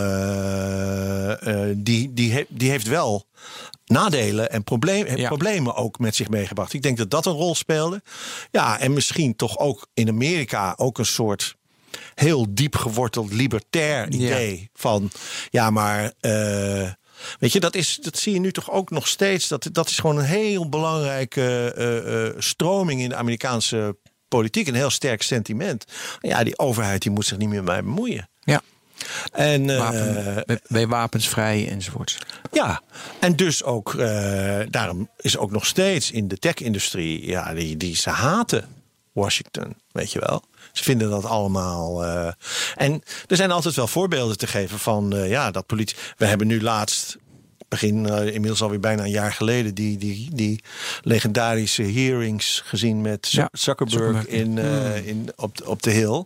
[1.75, 3.25] die, die, he- die heeft wel
[3.85, 5.27] nadelen en probleem, Ja.
[5.27, 6.73] problemen ook met zich meegebracht.
[6.73, 8.01] Ik denk dat dat een rol speelde.
[8.51, 11.55] Ja, en misschien toch ook in Amerika ook een soort
[12.15, 15.11] heel diep geworteld libertair idee van
[15.49, 16.91] ja, maar eh,
[17.39, 19.47] weet je, dat is dat zie je nu toch ook nog steeds.
[19.47, 24.73] Dat dat is gewoon een heel belangrijke eh, eh, stroming in de Amerikaanse politiek, een
[24.75, 25.85] heel sterk sentiment.
[26.19, 28.29] Ja, die overheid die moet zich niet meer mee bemoeien.
[28.39, 28.61] Ja,
[29.31, 32.17] En eh, wapen, bij- bij wapensvrij enzovoorts.
[32.51, 32.81] ja,
[33.19, 37.95] en dus ook, eh, daarom is ook nog steeds in de tech-industrie, ja, die, die
[37.95, 38.65] ze haten
[39.11, 40.43] Washington, weet je wel.
[40.71, 42.03] Ze vinden dat allemaal.
[42.05, 42.31] eh,
[42.75, 45.97] en er zijn altijd wel voorbeelden te geven van, ja, dat politie.
[46.17, 47.17] We hebben nu laatst,
[47.71, 50.63] begin eh, inmiddels alweer bijna een jaar geleden, die, die, die
[51.01, 54.25] legendarische hearings gezien met Ja, Zuckerberg, Zuckerberg.
[54.27, 56.23] in, eh, in, op, de- op de Hill.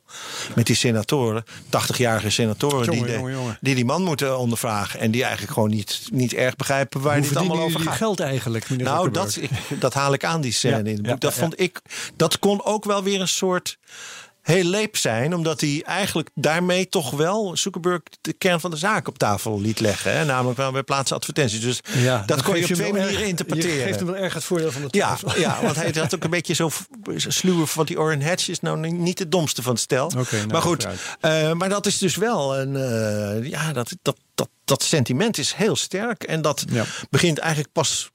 [0.55, 3.58] Met die senatoren, 80-jarige senatoren, Jongen, die, de- jongen, jongen.
[3.62, 4.99] die die man moeten ondervragen.
[4.99, 7.95] En die eigenlijk gewoon niet, niet erg begrijpen waar Hoe dit allemaal over gaat.
[7.95, 11.05] geld eigenlijk, Nou, dat, ik, dat haal ik aan, die scène Ja, in het boek.
[11.12, 11.81] ja, dat, vond ik,
[12.15, 13.77] dat kon ook wel weer een soort
[14.45, 15.34] heel leep zijn.
[15.36, 19.79] Omdat hij eigenlijk daarmee toch wel Zuckerberg de kern van de zaak op tafel liet
[19.79, 20.12] leggen.
[20.17, 20.25] Hè?
[20.25, 21.62] Namelijk wel bij plaatsen advertenties.
[21.62, 23.75] Dus Ja, dat kon je op twee manieren erg- interpreteren.
[23.77, 25.41] Je geeft hem wel erg het voordeel van de Ja, twijfel.
[25.41, 26.69] ja, want hij had ook een beetje zo
[27.17, 30.05] sluwe van die Orrin Hatch is nou niet de domste van het stel.
[30.17, 30.88] Oké, nou, maar goed,
[31.19, 35.53] eh, maar dat is dus wel een, eh, ja, dat, dat, dat, dat sentiment is
[35.53, 36.84] heel sterk en dat Ja.
[37.10, 38.10] begint eigenlijk pas.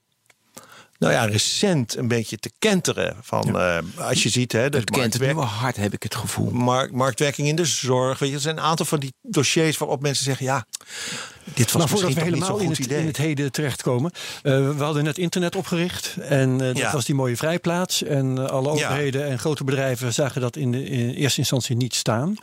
[1.01, 3.15] Nou ja, recent een beetje te kenteren.
[3.21, 5.93] Van, eh, als je ziet, hè, de Het kent het marktwerk- nu wel hard, heb
[5.93, 6.49] ik het gevoel.
[6.51, 8.19] markt, marktwerking in de zorg.
[8.19, 10.65] Weet je, er zijn een aantal van die dossiers waarop mensen zeggen: ja,
[11.53, 14.11] dit was Maar voordat we helemaal in het, in het heden terechtkomen.
[14.43, 16.15] eh we hadden net internet opgericht.
[16.21, 16.91] En eh, dat Ja.
[16.91, 18.03] was die mooie vrijplaats.
[18.03, 18.73] En alle Ja.
[18.73, 22.35] overheden en grote bedrijven zagen dat in, de, in eerste instantie niet staan.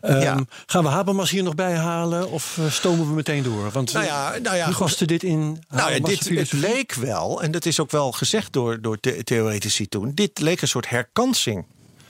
[0.00, 0.38] Ehm, Ja.
[0.66, 2.30] Gaan we Habermas hier nog bij halen?
[2.30, 3.70] Of stomen we meteen door?
[3.70, 7.50] Want Nou ja, nou ja, paste dit in Nou ja, dit, het leek wel, en
[7.50, 11.66] dat is ook wel gezegd door, door the- theoretici toen, dit leek een soort herkansing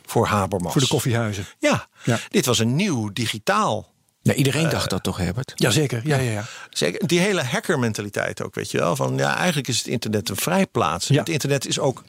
[0.06, 0.72] voor Habermas.
[0.72, 1.46] Voor de koffiehuizen.
[1.58, 2.18] Ja, Ja.
[2.28, 3.92] dit was een nieuw digitaal.
[4.22, 5.52] Ja, iedereen dacht dat toch, Herbert?
[5.54, 6.44] Jazeker, ja, ja, ja.
[6.70, 8.96] Zeker, die hele hackermentaliteit ook, weet je wel.
[8.96, 11.08] Van ja, eigenlijk is het internet een vrijplaats.
[11.08, 11.18] Ja.
[11.18, 12.02] Het internet is ook,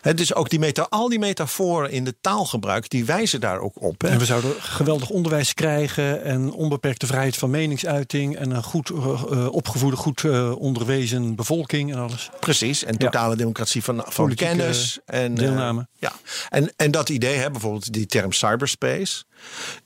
[0.00, 3.82] het is ook die meta, al die metaforen in de taalgebruik, die wijzen daar ook
[3.82, 4.00] op.
[4.00, 4.08] Hè?
[4.08, 9.22] En we zouden geweldig onderwijs krijgen en onbeperkte vrijheid van meningsuiting en een goed eh,
[9.30, 12.30] eh, opgevoede, goed eh, onderwezen bevolking en alles.
[12.40, 14.98] Precies, en totale democratie van, van Politieke kennis.
[15.04, 15.86] En, eh, deelname.
[15.98, 16.12] ja,
[16.48, 19.24] en, en dat idee, hè, bijvoorbeeld die term cyberspace,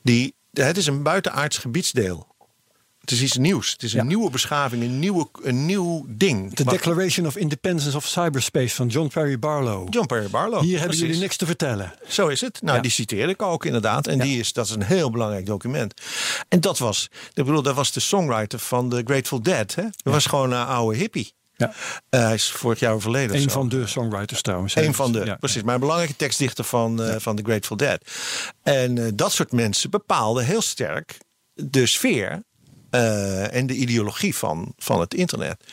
[0.01, 2.29] die, het is een buitenaards gebiedsdeel.
[3.01, 3.71] Het is iets nieuws.
[3.71, 4.05] Het is een Ja.
[4.05, 6.53] nieuwe beschaving, een, nieuwe, een nieuw ding.
[6.53, 9.87] De Wat- Declaration of Independence of Cyberspace van John Perry Barlow.
[9.93, 10.59] John Perry Barlow.
[10.59, 11.05] Hier hebben precies.
[11.05, 11.93] jullie niks te vertellen.
[12.07, 12.61] Zo is het.
[12.61, 12.81] Nou, Ja.
[12.81, 14.07] die citeerde ik ook inderdaad.
[14.07, 15.93] En die is, dat is een heel belangrijk document.
[16.49, 19.75] En dat was, ik bedoel, dat was de songwriter van The Grateful Dead.
[19.75, 19.83] Hè?
[19.83, 21.33] Dat was gewoon een oude hippie.
[21.61, 21.73] Ja.
[22.09, 23.35] Eh, hij is vorig jaar overleden.
[23.35, 24.75] Een van de songwriters trouwens.
[24.75, 25.35] Een van de, Ja.
[25.35, 25.63] precies.
[25.63, 28.01] Maar een belangrijke tekstdichter van, eh, van The Grateful Dead.
[28.63, 31.17] En eh, dat soort mensen bepaalden heel sterk
[31.53, 32.43] de sfeer
[32.89, 35.63] en de ideologie van, van het internet.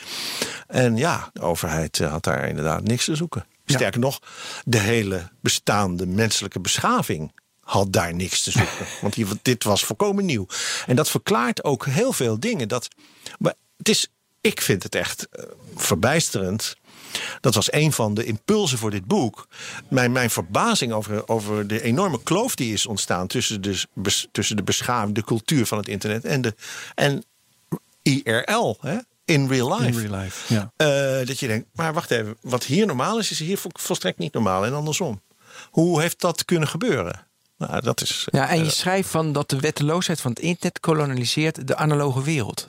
[0.66, 3.46] En ja, de overheid had daar inderdaad niks te zoeken.
[3.64, 3.74] Ja.
[3.74, 4.20] Sterker nog,
[4.64, 8.86] de hele bestaande menselijke beschaving had daar niks te zoeken.
[9.00, 10.46] Want hier, dit was volkomen nieuw.
[10.86, 12.68] En dat verklaart ook heel veel dingen.
[12.68, 12.88] Dat,
[13.38, 14.08] maar het is,
[14.40, 16.76] ik vind het echt eh, verbijsterend.
[17.40, 19.48] Dat was een van de impulsen voor dit boek.
[19.88, 23.84] Mijn, mijn verbazing over, over de enorme kloof die is ontstaan tussen de,
[24.32, 26.54] tussen de beschaving, de cultuur van het internet en, de,
[26.94, 27.24] en
[28.02, 28.96] IRL, hè?
[29.24, 30.00] in real life.
[30.02, 30.72] In real life, ja.
[30.76, 34.18] Eh, dat je denkt, maar wacht even, wat hier normaal is, is hier vol- volstrekt
[34.18, 35.22] niet normaal en andersom.
[35.70, 37.26] Hoe heeft dat kunnen gebeuren?
[37.58, 38.26] Nou, dat is.
[38.30, 42.22] Ja, en je eh, schrijft van dat de wetteloosheid van het internet koloniseert de analoge
[42.22, 42.66] wereld.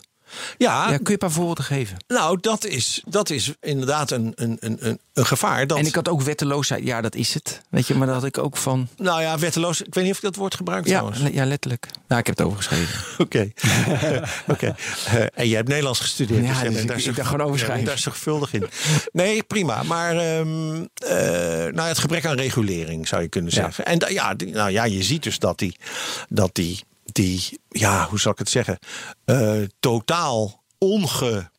[0.57, 1.97] Ja, Ja, kun je een paar voorbeelden geven?
[2.07, 5.67] nou, dat is, dat is inderdaad een, een, een, een, een gevaar.
[5.67, 7.61] Dat, En ik had ook wetteloosheid, ja, dat is het.
[7.69, 8.87] Weet je, maar dat had ik ook van.
[8.97, 9.81] Nou ja, wetteloos.
[9.81, 11.19] Ik weet niet of ik dat woord gebruik Ja, trouwens.
[11.21, 11.87] le- ja letterlijk.
[12.07, 12.99] Nou, ik heb het overgeschreven.
[13.25, 13.51] Oké.
[14.53, 14.75] Oké.
[15.05, 16.45] Eh, en je hebt Nederlands gestudeerd.
[16.45, 17.85] Ja, dus ik- daar ik zorg- dacht gewoon overschrijven.
[17.85, 18.65] daar zorgvuldig in.
[19.11, 19.83] Nee, prima.
[19.83, 21.17] Maar ehm, eh,
[21.73, 23.61] nou, het gebrek aan regulering zou je kunnen Ja.
[23.61, 23.85] zeggen.
[23.85, 25.75] En ja, nou ja, je ziet dus dat die,
[26.29, 28.79] dat die, die ja, hoe zal ik het zeggen,
[29.25, 31.49] eh, totaal onge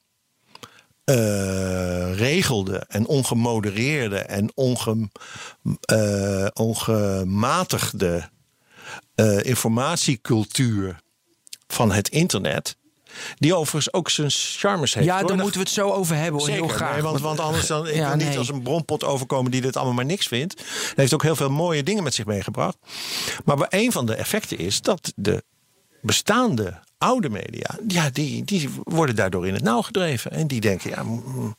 [1.11, 5.09] ongeregelde en ongemodereerde en onge,
[5.81, 8.31] eh, ongematigde
[9.15, 11.01] eh, informatiecultuur
[11.67, 12.77] van het internet.
[13.39, 15.07] Die overigens ook zijn charmes heeft.
[15.07, 15.29] Ja, hoor.
[15.29, 16.33] daar moeten we het zo over hebben.
[16.41, 16.49] Hoor.
[16.49, 16.93] Zeker, Heel graag.
[16.93, 18.39] nee, want, want anders dan ik Ja, wil niet nee.
[18.39, 20.55] als een bronpot overkomen die dit allemaal maar niks vindt.
[20.61, 22.77] Hij heeft ook heel veel mooie dingen met zich meegebracht.
[23.45, 25.45] Maar een van de effecten is dat de
[26.03, 30.31] bestaande oude media, ja, die, die worden daardoor in het nauw gedreven.
[30.31, 31.57] En die denken, ja, mm,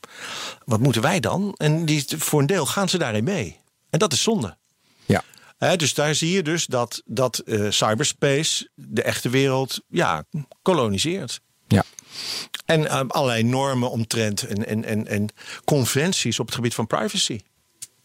[0.64, 1.54] wat moeten wij dan?
[1.56, 3.60] En die, voor een deel gaan ze daarin mee.
[3.90, 4.56] En dat is zonde.
[5.62, 10.24] Dus daar zie je dus dat, dat eh, cyberspace de echte wereld ja,
[10.62, 11.40] koloniseert.
[11.68, 11.84] Ja.
[12.64, 15.28] En eh, allerlei normen omtrent en, en, en, en
[15.64, 17.40] conventies op het gebied van privacy.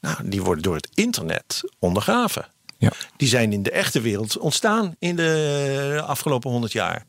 [0.02, 2.52] Nou, die worden door het internet ondergraven.
[2.78, 2.91] Ja.
[3.17, 7.06] Die zijn in de echte wereld ontstaan in de afgelopen honderd jaar.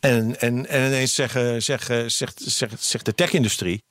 [0.00, 3.84] En, en, en ineens zeggen, zeggen, zegt, zegt, zegt de tech-industrie.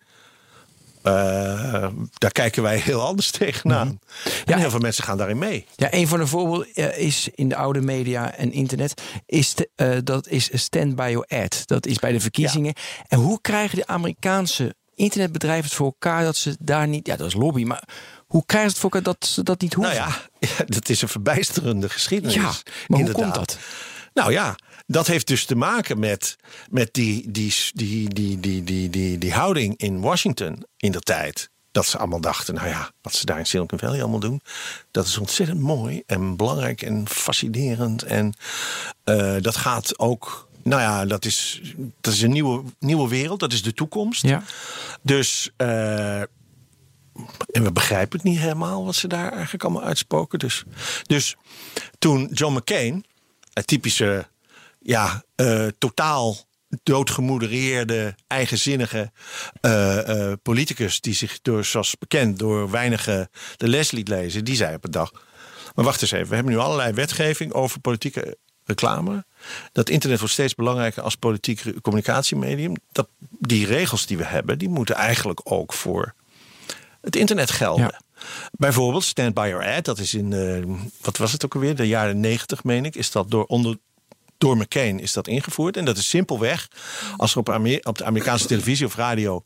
[1.03, 3.87] Eh, daar kijken wij heel anders tegenaan.
[3.87, 3.99] En
[4.45, 5.65] Ja, heel veel mensen gaan daarin mee.
[5.75, 9.97] Ja, een van de voorbeelden eh, is in de oude media en internet is eh,
[10.03, 11.63] dat is Stand by Your Ad.
[11.65, 12.73] Dat is bij de verkiezingen.
[13.07, 17.27] En hoe krijgen de Amerikaanse internetbedrijven het voor elkaar dat ze daar niet, ja, dat
[17.27, 17.83] is lobby, maar
[18.27, 19.95] hoe krijgen ze het voor elkaar dat ze dat niet hoeven?
[19.95, 22.35] Nou ja, dat is een verbijsterende geschiedenis.
[22.35, 22.51] Ja,
[22.87, 23.57] maar hoe komt dat?
[24.13, 26.35] Nou ja, dat heeft dus te maken met,
[26.69, 31.51] met die, die, die, die, die, die, die, die houding in Washington in de tijd.
[31.71, 34.41] Dat ze allemaal dachten, nou ja, wat ze daar in Silicon Valley allemaal doen,
[34.91, 38.03] dat is ontzettend mooi en belangrijk en fascinerend.
[38.03, 38.33] En
[39.03, 41.61] eh, dat gaat ook, nou ja, dat is,
[42.01, 44.21] dat is een nieuwe, nieuwe wereld, dat is de toekomst.
[44.21, 44.43] Ja.
[45.01, 50.39] Dus, eh, en we begrijpen het niet helemaal wat ze daar eigenlijk allemaal uitspoken.
[50.39, 50.63] Dus,
[51.03, 51.35] dus
[51.99, 53.05] toen John McCain,
[53.53, 54.27] een typische,
[54.83, 56.37] ja, eh, totaal
[56.83, 59.11] doodgemodereerde, eigenzinnige
[59.61, 64.55] eh, eh, politicus, die zich door, zoals bekend, door weinigen de les liet lezen, die
[64.55, 65.11] zei op een dag:
[65.75, 69.25] Maar wacht eens even, we hebben nu allerlei wetgeving over politieke reclame.
[69.71, 72.73] Dat internet wordt steeds belangrijker als politiek communicatiemedium.
[72.91, 73.07] Dat,
[73.39, 76.13] die regels die we hebben, die moeten eigenlijk ook voor
[77.01, 77.83] het internet gelden.
[77.83, 78.01] Ja.
[78.51, 82.19] Bijvoorbeeld Stand By Your Ad, dat is in, wat was het ook alweer, de jaren
[82.19, 83.77] negentig meen ik, is dat door, onder,
[84.43, 85.77] door McCain is dat ingevoerd.
[85.77, 86.67] En dat is simpelweg,
[87.17, 89.45] als er op, Amer- op de Amerikaanse televisie of radio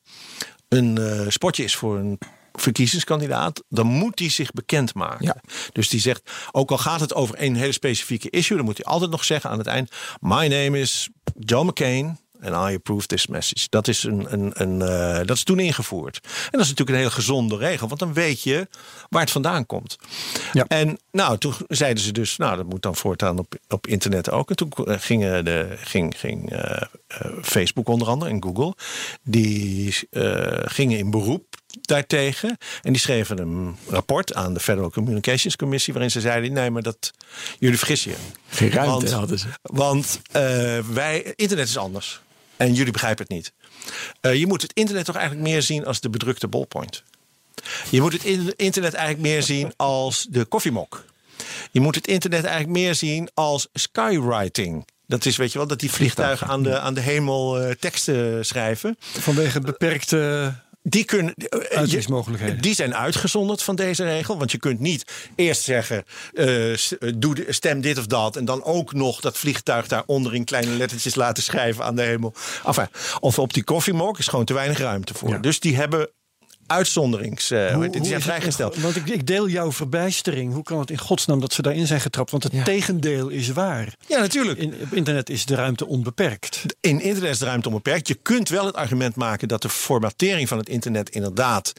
[0.68, 2.20] een eh, spotje is voor een
[2.54, 5.26] verkiezingskandidaat, dan moet die zich bekendmaken.
[5.26, 5.36] Ja.
[5.72, 8.86] Dus die zegt, ook al gaat het over een hele specifieke issue, dan moet hij
[8.86, 12.20] altijd nog zeggen aan het eind: My name is John McCain.
[12.40, 13.68] En I approve this message.
[13.70, 16.20] Dat is, een, een, een, eh, dat is toen ingevoerd.
[16.24, 17.88] En dat is natuurlijk een hele gezonde regel.
[17.88, 18.68] Want dan weet je
[19.10, 19.98] waar het vandaan komt.
[20.54, 20.66] Ja.
[20.68, 22.38] En nou, toen zeiden ze dus...
[22.38, 24.50] Nou, dat moet dan voortaan op, op internet ook.
[24.50, 28.76] En toen gingen de, ging, ging eh, eh, Facebook onder andere en Google...
[29.24, 29.96] die
[30.66, 32.58] gingen in beroep daartegen.
[32.82, 35.94] En die schreven een rapport aan de Federal Communications Commission...
[35.94, 37.12] waarin ze zeiden, nee, maar dat,
[37.60, 38.18] jullie vergissen je.
[38.50, 39.48] Geen ruimte Want- hadden ze.
[39.62, 40.22] Want
[40.94, 42.22] wij, internet is anders.
[42.58, 43.54] En jullie begrijpen het niet.
[44.22, 47.04] Eh, je moet het internet toch eigenlijk meer zien als de bedrukte ballpoint.
[47.90, 51.06] Je moet het in- internet eigenlijk meer zien als de koffiemok.
[51.72, 54.88] Je moet het internet eigenlijk meer zien als skywriting.
[55.08, 58.46] Dat is, weet je wel, dat die vliegtuigen aan de, aan de hemel eh, teksten
[58.46, 58.96] schrijven.
[59.00, 60.54] Vanwege beperkte
[60.90, 61.98] Die, kunnen, eh, je-
[62.62, 64.38] die zijn uitgezonderd van deze regel.
[64.38, 66.80] Want je kunt niet eerst zeggen: eh, eh,
[67.16, 68.36] doe, de- stem dit of dat.
[68.36, 72.34] En dan ook nog dat vliegtuig daaronder in kleine lettertjes laten schrijven aan de hemel.
[72.66, 72.88] Enfin,
[73.20, 75.30] of op die koffiemok is gewoon te weinig ruimte voor.
[75.30, 75.38] Ja.
[75.38, 76.10] Dus die hebben
[76.68, 77.52] uitzonderings.
[77.52, 78.78] eh, Hoe- die hoe zijn is het- vrijgesteld.
[78.78, 80.54] Want ik, ik deel jouw verbijstering.
[80.54, 82.32] Hoe kan het in godsnaam dat ze daarin zijn getrapt?
[82.32, 82.64] Want het Ja.
[82.64, 83.94] tegendeel is waar.
[84.08, 84.60] Ja, natuurlijk.
[84.60, 86.64] In, op internet is de ruimte onbeperkt.
[86.82, 88.08] In internet is de ruimte onbeperkt.
[88.08, 91.74] Je kunt wel het argument maken dat de formatering van het internet inderdaad.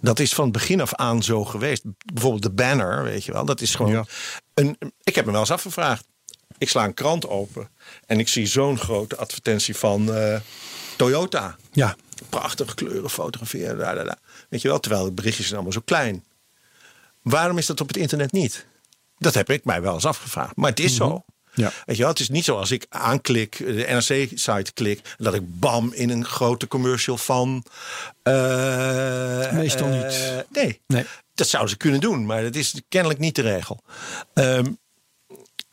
[0.00, 1.82] dat is van het begin af aan zo geweest.
[2.12, 3.44] Bijvoorbeeld de banner, weet je wel.
[3.44, 3.92] Dat is gewoon.
[3.92, 4.04] Ja.
[4.54, 6.04] Een, ik heb me wel eens afgevraagd.
[6.58, 7.68] Ik sla een krant open
[8.06, 10.40] en ik zie zo'n grote advertentie van eh,
[10.96, 11.56] Toyota.
[11.72, 11.96] Ja,
[12.28, 13.78] Prachtige kleuren fotograferen.
[13.78, 14.16] Da, da, da.
[14.48, 16.24] Weet je wel, terwijl de berichtjes zijn allemaal zo klein.
[17.22, 18.66] Waarom is dat op het internet niet?
[19.18, 20.56] Dat heb ik mij wel eens afgevraagd.
[20.56, 21.24] Maar het is zo.
[21.54, 21.72] Ja.
[21.86, 25.42] Weet je wel, het is niet zo als ik aanklik, de NRC-site klik, dat ik
[25.60, 27.64] bam in een grote commercial van.
[28.22, 30.44] eh, Meestal eh, niet.
[30.48, 30.80] Nee.
[30.86, 31.04] Nee.
[31.34, 33.82] Dat zouden ze kunnen doen, maar dat is kennelijk niet de regel.
[34.34, 34.72] Ehm,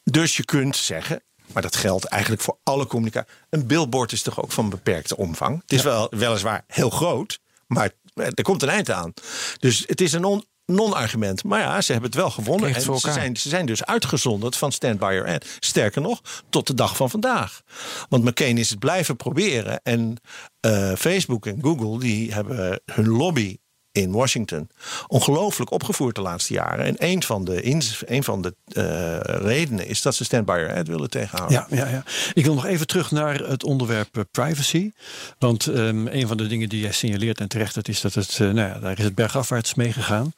[0.04, 1.22] dus je kunt zeggen,
[1.54, 3.32] maar dat geldt eigenlijk voor alle communicatie.
[3.50, 5.62] Een billboard is toch ook van beperkte omvang.
[5.62, 9.14] Het is wel, weliswaar heel groot, maar er komt een eind aan.
[9.60, 11.44] Dus het is een on- non-argument.
[11.44, 12.74] Maar ja, ze hebben het wel gewonnen.
[12.74, 15.46] Het En ze zijn, ze zijn dus uitgezonderd van Stand By Your Ad.
[15.60, 17.62] Sterker nog, tot de dag van vandaag.
[18.10, 19.80] Want McCain is het blijven proberen.
[19.84, 20.18] En
[20.60, 23.58] eh, Facebook en Google die hebben hun lobby
[24.02, 24.70] in Washington
[25.08, 26.86] ongelooflijk opgevoerd de laatste jaren.
[26.86, 27.66] En een van de,
[28.06, 31.66] een van de eh, redenen is dat ze Stand By Ad willen tegenhouden.
[31.70, 32.04] Ja, ja, ja.
[32.34, 34.92] Ik wil nog even terug naar het onderwerp eh, privacy.
[35.38, 38.32] Want ehm, een van de dingen die jij signaleert en terecht het is dat het,
[38.32, 40.34] eh, nou ja, daar is het bergafwaarts mee gegaan.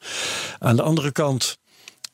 [0.58, 1.58] Aan de andere kant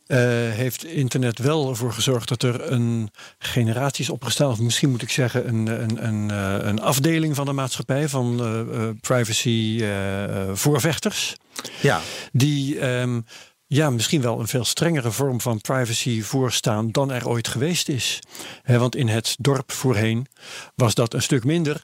[0.09, 0.19] eh,
[0.51, 5.11] heeft internet wel ervoor gezorgd dat er een generatie is opgestaan, of misschien moet ik
[5.11, 10.25] zeggen een, een, een, eh, een afdeling van de maatschappij van eh, eh, privacy eh,
[10.25, 11.37] eh, voorvechters
[11.81, 12.01] Ja.
[12.33, 13.21] die ehm,
[13.67, 18.19] ja, misschien wel een veel strengere vorm van privacy voorstaan dan er ooit geweest is.
[18.65, 20.27] Want in het dorp voorheen
[20.75, 21.83] was dat een stuk minder.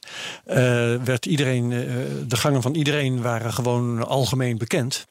[1.05, 1.69] Werd iedereen,
[2.29, 5.07] de gangen van iedereen waren gewoon algemeen bekend.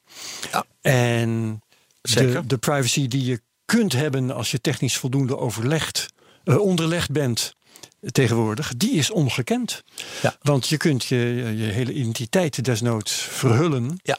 [0.52, 0.66] Ja.
[0.82, 1.63] En
[2.12, 2.48] Zeker.
[2.48, 6.08] de privacy die je kunt hebben als je technisch voldoende overlegd,
[6.44, 7.54] eh, onderlegd bent
[8.12, 9.84] tegenwoordig, die is ongekend.
[10.22, 10.36] Ja.
[10.42, 11.16] Want je kunt je,
[11.58, 14.00] je hele identiteit desnoods verhullen.
[14.04, 14.18] Ja.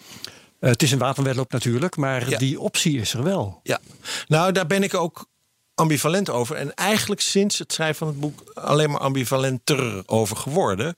[0.58, 2.38] Eh, het is een wapenwedloop natuurlijk, maar Ja.
[2.38, 3.60] die optie is er wel.
[3.62, 3.80] Ja,
[4.28, 5.26] nou daar ben ik ook
[5.74, 6.56] ambivalent over.
[6.56, 10.96] En eigenlijk sinds het schrijven van het boek alleen maar ambivalenter over geworden.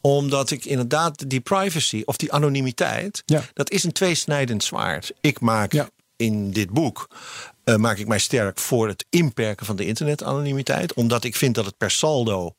[0.00, 3.42] Omdat ik inderdaad die privacy of die anonimiteit, Ja.
[3.54, 5.12] dat is een tweesnijdend zwaard.
[5.20, 5.88] Ik maak Ja.
[6.18, 7.08] In dit boek.
[7.64, 10.94] eh, maak ik mij sterk voor het inperken van de internetanonimiteit.
[10.94, 12.54] Omdat ik vind dat het per saldo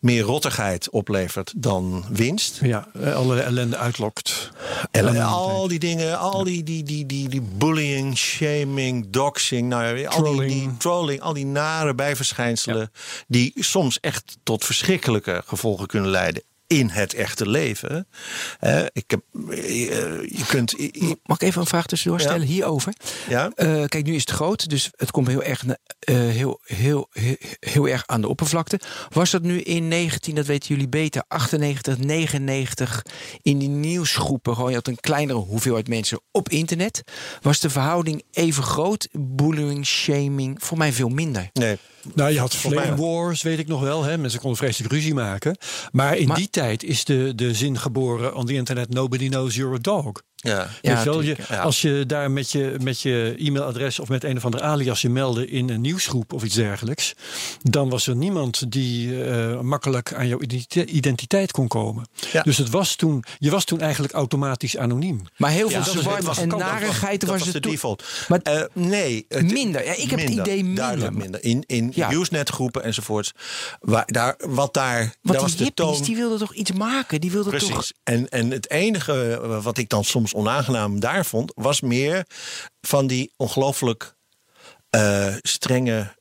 [0.00, 2.58] meer rottigheid oplevert dan winst.
[2.62, 4.50] Ja, eh, alle ellende uitlokt.
[4.90, 5.32] En Anonimiteit.
[5.32, 10.22] al die dingen, al die, die, die, die, die bullying, shaming, doxing, nou ja, al
[10.22, 10.78] die, die Trolling.
[10.80, 12.90] trolling, al die nare bijverschijnselen,
[13.28, 18.08] die soms echt tot verschrikkelijke gevolgen kunnen leiden in het echte leven.
[18.60, 19.68] Eh, ik heb, eh,
[20.22, 20.74] je kunt,
[21.24, 22.26] Mag ik even een vraag tussendoor Ja.
[22.26, 22.92] stellen hierover?
[23.28, 27.08] ja, Eh, kijk, nu is het groot, dus het komt heel erg, eh, heel, heel,
[27.12, 28.80] heel, heel erg aan de oppervlakte.
[29.08, 33.02] Was dat nu in 19, dat weten jullie beter, 98, 99,
[33.42, 37.02] in die nieuwsgroepen, gewoon je had een kleinere hoeveelheid mensen op internet,
[37.40, 39.08] was de verhouding even groot?
[39.12, 41.50] Bullying, shaming, voor mij veel minder.
[41.52, 41.78] nee.
[42.14, 44.02] Nou, je had flame wars, weet ik nog wel.
[44.02, 44.18] Hè?
[44.18, 45.56] Mensen konden vreselijk ruzie maken.
[45.92, 48.88] Maar in Maar- die tijd is de, de zin geboren on the internet...
[48.88, 50.12] nobody knows you're a dog.
[50.40, 50.68] Ja.
[50.82, 51.60] Je wel, je, tuurlijk, ja.
[51.62, 55.08] Als je daar met je, met je e-mailadres of met een of andere alias je
[55.08, 57.14] meldde in een nieuwsgroep of iets dergelijks,
[57.62, 62.06] dan was er niemand die eh, makkelijk aan jouw identi- identiteit kon komen.
[62.32, 62.42] Ja.
[62.42, 65.22] Dus het was toen, je was toen eigenlijk automatisch anoniem.
[65.36, 67.70] Maar heel veel was- en narigheid dat was, was het de toen.
[67.72, 68.04] default.
[68.28, 69.24] Maar Eh, nee.
[69.28, 69.84] het- Minder.
[69.84, 70.74] Ja, ik heb het idee minder.
[70.84, 71.44] Duidelijk minder.
[71.44, 72.12] In, in Ja.
[72.12, 73.32] Usenet-groepen enzovoorts.
[73.80, 76.02] Waar, daar, wat daar, daar want was die de hippies, toon...
[76.06, 77.20] die wilden toch iets maken?
[77.20, 77.68] Die wilden Precies.
[77.70, 77.90] toch...
[78.04, 82.26] En, en het enige eh, wat ik dan soms onaangenaam daar vond, was meer
[82.80, 84.16] van die ongelooflijk
[84.90, 86.16] eh, strenge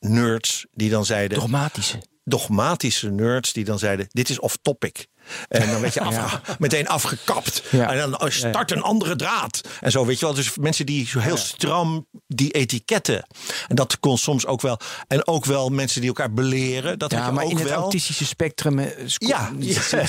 [0.00, 1.38] nerds die dan zeiden.
[1.38, 2.02] Dogmatische.
[2.24, 5.06] Dogmatische nerds die dan zeiden: Dit is off topic.
[5.48, 7.62] En dan werd je afge- meteen afgekapt.
[7.70, 7.92] Ja.
[7.92, 9.60] En dan start een andere draad.
[9.80, 10.34] En zo, weet je wel.
[10.34, 13.26] Dus mensen die zo heel stram die etiketten.
[13.68, 14.78] En dat kon soms ook wel.
[15.08, 16.98] En ook wel mensen die elkaar beleren.
[16.98, 18.78] Dat Ja, maar ook in het autistische spectrum...
[18.78, 18.86] eh,
[19.16, 19.50] Ja,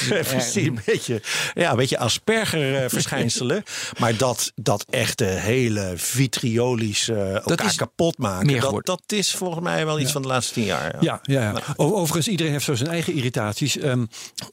[0.08, 0.56] precies.
[0.67, 1.21] Een beetje,
[1.53, 3.63] ja, een beetje Asperger-verschijnselen.
[3.99, 8.45] maar dat, dat echte hele vitriolische eh, elkaar kapot maken.
[8.45, 10.95] meer Dat, dat is volgens mij wel iets van de laatste tien jaar.
[10.99, 11.62] Ja, ja, ja.
[11.75, 13.77] Overigens, iedereen heeft zo zijn eigen irritaties.
[13.77, 14.06] Ehm,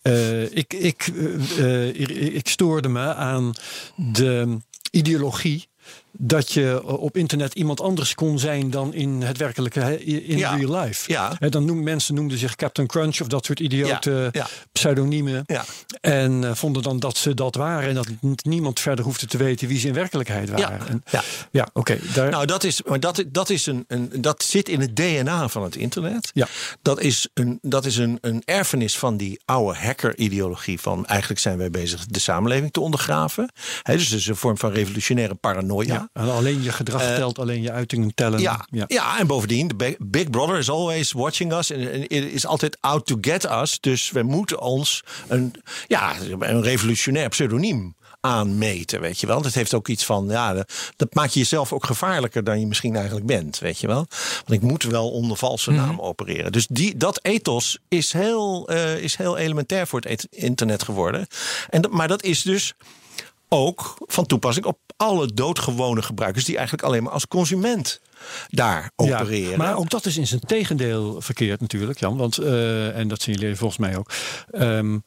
[0.03, 1.11] eh, ik, ik,
[1.59, 3.53] eh, eh, ik stoorde me aan
[3.97, 4.57] de
[4.91, 5.69] ideologie
[6.19, 10.55] dat je op internet iemand anders kon zijn dan in het werkelijke, in Ja.
[10.57, 11.13] real life.
[11.13, 11.37] Ja.
[11.49, 15.43] Dan noem, mensen noemden zich Captain Crunch of dat soort idiote Ja, pseudoniemen.
[15.47, 15.65] Ja.
[16.01, 18.07] En eh, vonden dan dat ze dat waren en dat
[18.43, 21.03] niemand verder hoefde te weten wie ze in werkelijkheid waren.
[21.51, 21.99] Ja, oké.
[22.15, 25.49] daar- Nou, dat, is, maar dat, dat, is een, een, dat zit in het DNA
[25.49, 26.31] van het internet.
[26.35, 26.47] Ja.
[26.83, 30.81] Dat is, een, dat is een, een erfenis van die oude hacker-ideologie.
[30.81, 33.53] Van eigenlijk zijn wij bezig de samenleving te ondergraven.
[33.83, 36.04] Hè, dus is een vorm van revolutionaire paranoia.
[36.13, 36.23] Ja.
[36.23, 38.39] En alleen je gedrag telt, alleen je uitingen tellen.
[38.39, 39.19] Eh, Ja, ja.
[39.19, 41.71] en bovendien, de Big- Brother is always watching us.
[41.71, 43.81] En is altijd out to get us.
[43.81, 45.55] Dus we moeten ons een,
[45.87, 49.43] ja, een revolutionair pseudoniem aanmeten, weet je wel.
[49.43, 50.65] Dat heeft ook iets van, ja,
[50.97, 54.07] dat, maakt je jezelf ook gevaarlijker dan je misschien eigenlijk bent, weet je wel.
[54.35, 56.53] Want ik moet wel onder valse naam opereren.
[56.53, 61.27] Dus die, dat ethos is heel, eh, is heel elementair voor het et- internet geworden.
[61.71, 62.75] En, dat- maar dat is dus
[63.49, 68.01] ook van toepassing op alle doodgewone gebruikers die eigenlijk alleen maar als consument
[68.49, 69.51] daar opereren.
[69.51, 72.17] Ja, maar ook dat is in zijn tegendeel verkeerd natuurlijk, Jan.
[72.17, 74.11] Want, eh, en dat signaleer je volgens mij ook.
[74.51, 74.99] Ehm,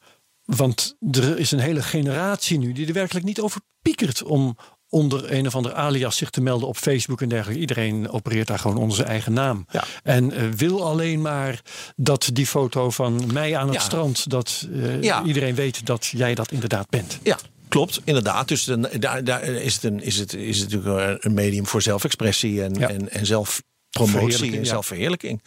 [0.44, 4.56] want er is een hele generatie nu die er werkelijk niet over piekert om
[4.90, 7.60] onder een of ander alias zich te melden op Facebook en dergelijke.
[7.60, 9.66] Iedereen opereert daar gewoon onder zijn eigen naam.
[9.70, 9.84] Ja.
[10.02, 11.60] En eh, wil alleen maar
[11.96, 13.80] dat die foto van mij aan het Ja.
[13.82, 14.68] strand, dat
[15.02, 17.18] eh, iedereen weet dat jij dat inderdaad bent.
[17.22, 18.48] Ja, klopt, inderdaad.
[18.48, 21.82] Dus dan, daar, daar is, het een, is, het, is het natuurlijk een medium voor
[21.82, 22.88] zelfexpressie en, Ja.
[22.88, 24.64] en, en zelfpromotie en ja.
[24.64, 25.42] zelfverheerlijking.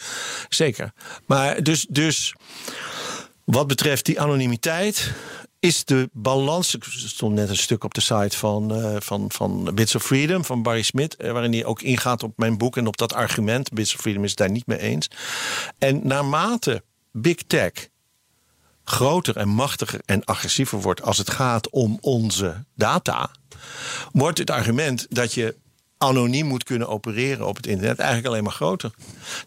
[0.50, 0.92] Zeker.
[1.26, 2.34] Maar dus, dus
[3.46, 5.12] wat betreft die anonimiteit.
[5.60, 6.74] Is de balans.
[6.74, 10.46] Er stond net een stuk op de site van, eh, van, van Bits of Freedom
[10.46, 11.16] van Barry Smit.
[11.16, 13.70] eh, Waarin hij ook ingaat op mijn boek en op dat argument.
[13.74, 15.08] Bits of Freedom is het daar niet mee eens.
[15.78, 17.72] En naarmate Big Tech
[18.92, 23.32] groter en machtiger en agressiever wordt als het gaat om onze data,
[24.12, 25.56] wordt het argument dat je
[25.98, 28.92] anoniem moet kunnen opereren op het internet eigenlijk alleen maar groter.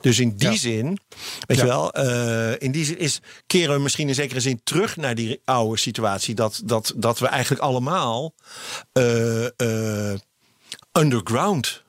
[0.00, 0.56] Dus in die Ja.
[0.56, 0.98] zin,
[1.46, 1.62] weet Ja.
[1.62, 5.14] je wel, eh, in die zin is, keren we misschien in zekere zin terug naar
[5.14, 8.34] die oude situatie dat, dat, dat we eigenlijk allemaal
[8.92, 10.18] eh, eh,
[10.92, 11.82] underground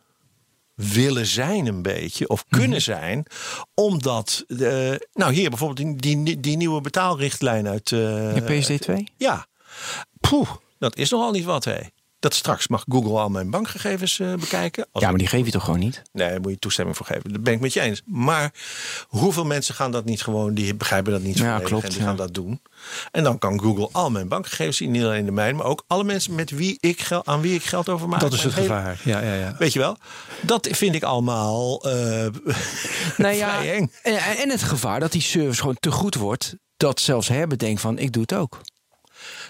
[0.76, 2.60] willen zijn een beetje, of Mhm.
[2.62, 3.26] kunnen zijn,
[3.74, 7.92] omdat, eh, nou hier bijvoorbeeld die, die, die nieuwe betaalrichtlijn uit...
[7.92, 8.00] eh,
[8.34, 8.94] De PSD2?
[9.18, 9.48] ja,
[10.20, 10.50] Poeh,
[10.80, 11.80] dat is nogal niet wat, hé.
[12.26, 14.88] Dat straks mag Google al mijn bankgegevens eh, bekijken.
[14.92, 16.02] Als Ja, maar die geef je toch gewoon niet?
[16.12, 17.32] Nee, daar moet je toestemming voor geven.
[17.32, 18.02] Daar ben ik met je eens.
[18.06, 18.54] Maar
[19.08, 22.00] hoeveel mensen gaan dat niet gewoon, die begrijpen dat niet Ja, volledig klopt, en die
[22.00, 22.06] ja.
[22.06, 22.62] gaan dat doen.
[23.12, 26.04] En dan kan Google al mijn bankgegevens zien, niet alleen de mijne, maar ook alle
[26.04, 28.20] mensen met wie ik geld, aan wie ik geld overmaak.
[28.20, 29.02] Dat is het hele- gevaar.
[29.04, 29.56] Ja, ja, ja.
[29.60, 29.98] Weet je wel?
[30.42, 31.92] Dat vind ik allemaal eh
[33.18, 33.92] Nou ja, vrij eng.
[34.04, 36.56] en, en het gevaar dat die service gewoon te goed wordt.
[36.78, 38.62] Dat zelfs denkt van, ik doe het ook.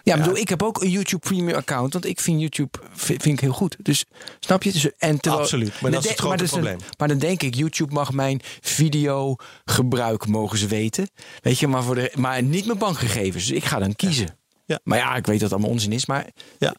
[0.05, 1.93] Ja, ik bedoel, ik heb ook een YouTube Premium account.
[1.93, 3.75] Want ik vind YouTube vind, vind ik heel goed.
[3.81, 4.05] Dus
[4.39, 4.71] snap je?
[4.71, 6.79] Dus, en terwijl, Absoluut, maar dat is het grote dus een- probleem.
[6.97, 9.35] maar dan denk ik, YouTube mag mijn video
[9.65, 11.09] gebruik mogen ze weten.
[11.41, 13.45] Weet je, maar, voor de, maar niet mijn bankgegevens.
[13.47, 14.37] Dus ik ga dan kiezen.
[14.65, 14.79] Ja.
[14.83, 16.05] Maar ja, ik weet dat het allemaal onzin is.
[16.05, 16.25] Maar
[16.59, 16.75] Ja.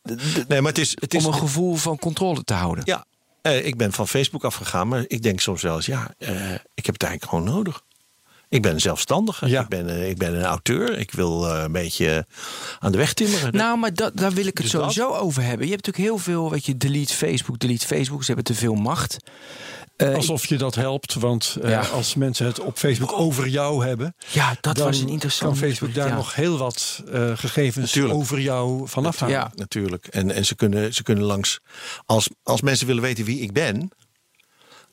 [0.49, 2.85] Nee, maar het is, het is om een gevoel van controle te houden.
[2.87, 3.05] Ja,
[3.43, 6.87] eh, ik ben van Facebook afgegaan, maar ik denk soms wel eens, ja, eh, ik
[6.87, 7.83] heb het eigenlijk gewoon nodig.
[8.49, 9.61] Ik ben een zelfstandige, Ja.
[9.63, 12.27] ik, ben, eh, ik ben een auteur, ik wil eh, een beetje
[12.79, 13.53] aan de weg timmeren.
[13.57, 15.67] Nou, maar dat, daar wil ik het Dus sowieso over hebben.
[15.67, 18.21] Je hebt natuurlijk heel veel, weet je, delete Facebook, delete Facebook.
[18.21, 19.17] Ze hebben te veel macht.
[19.97, 21.81] Eh, Alsof je dat helpt, want eh, Ja.
[21.81, 25.59] als mensen het op Facebook over jou hebben, ja, dat dan was een interessant.
[25.59, 26.15] kan Facebook daar ja.
[26.15, 28.15] nog heel wat eh, gegevens Natuurlijk.
[28.15, 29.37] over jou vanaf halen.
[29.37, 29.53] Ja.
[29.55, 30.07] Natuurlijk.
[30.07, 31.59] En, en ze, kunnen, ze kunnen langs,
[32.07, 33.91] als, als mensen willen weten wie ik ben,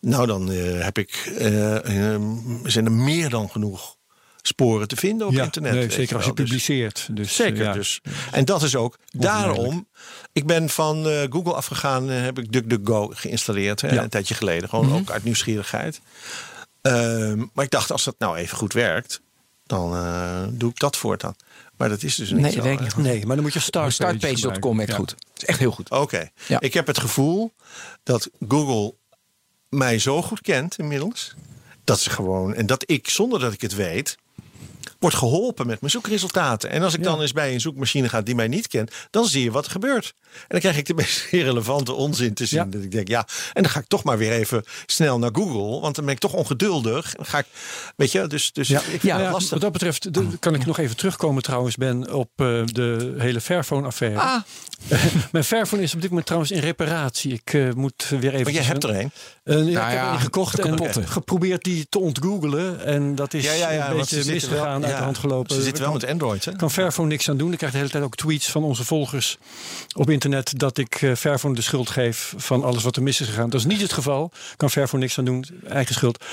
[0.06, 2.22] nou dan eh, heb ik, eh, eh,
[2.64, 3.96] zijn er meer dan genoeg
[4.42, 5.74] sporen te vinden op Ja, internet.
[5.74, 6.34] nee, zeker als je.
[6.34, 7.08] Dus- publiceert.
[7.12, 7.64] Dus, Zeker.
[7.64, 7.74] ja.
[7.74, 8.02] Dus.
[8.32, 9.88] En dat is ook daarom.
[10.32, 13.82] Ik ben van eh, Google afgegaan en heb ik DuckDuckGo geïnstalleerd.
[13.82, 13.94] Hè, Ja.
[13.94, 14.04] Mhm.
[14.04, 14.70] Een tijdje geleden.
[14.70, 16.02] Gewoon ook uit nieuwsgierigheid.
[16.82, 19.22] Ehm, maar ik dacht, als dat nou even goed werkt,
[19.66, 21.36] dan eh, doe ik dat voortaan.
[21.78, 23.02] Maar dat is dus niet Nee, zo.
[23.02, 24.96] Nee, maar dan moet je Startpage Startpage.com gebruiken.
[24.96, 25.10] goed.
[25.10, 25.90] Dat is echt heel goed.
[25.90, 26.30] Oké.
[26.48, 26.60] Ja.
[26.60, 27.54] Ik heb het gevoel
[28.04, 28.94] dat Google
[29.74, 31.36] mij zo goed kent inmiddels.
[31.84, 34.18] Dat ze gewoon, en dat ik zonder dat ik het weet,
[35.04, 36.70] wordt geholpen met mijn zoekresultaten.
[36.70, 39.44] En als ik dan eens bij een zoekmachine ga die mij niet kent, dan zie
[39.44, 40.14] je wat er gebeurt.
[40.34, 42.60] En dan krijg ik de meest irrelevante onzin te zien.
[42.60, 42.66] Ja.
[42.66, 45.80] Dat ik denk, ja, en dan ga ik toch maar weer even snel naar Google,
[45.80, 47.14] want dan ben ik toch ongeduldig.
[47.16, 47.46] Dan ga ik,
[47.96, 49.50] weet je, dus, dus Ja, ik ja, lastig.
[49.50, 53.42] wat dat betreft de- kan ik nog even terugkomen trouwens, Ben, op eh, de hele
[53.42, 54.20] Fairphone-affaire.
[54.20, 54.42] Ah,
[55.32, 57.34] Mijn Fairphone is op dit moment trouwens in reparatie.
[57.34, 58.44] Ik eh, moet weer even...
[58.44, 59.12] maar jij hebt er een.
[59.44, 62.86] Eh, ja, Nou ik heb ja, een gekocht en geprobeerd die te ontgoogelen.
[62.86, 65.56] En dat is Ja, ja, ja, een beetje misgegaan, uit de ja, hand gelopen.
[65.56, 66.56] Ze zitten wel kan, met Android, hè?
[66.56, 67.52] kan Fairphone niks aan doen.
[67.52, 69.38] Ik krijg de hele tijd ook tweets van onze volgers
[69.96, 70.60] op internet...
[70.60, 73.50] dat ik eh, Fairphone de schuld geef van alles wat er mis is gegaan.
[73.50, 74.32] Dat is niet het geval.
[74.58, 76.24] Kan Fairphone niks aan doen, eigen schuld.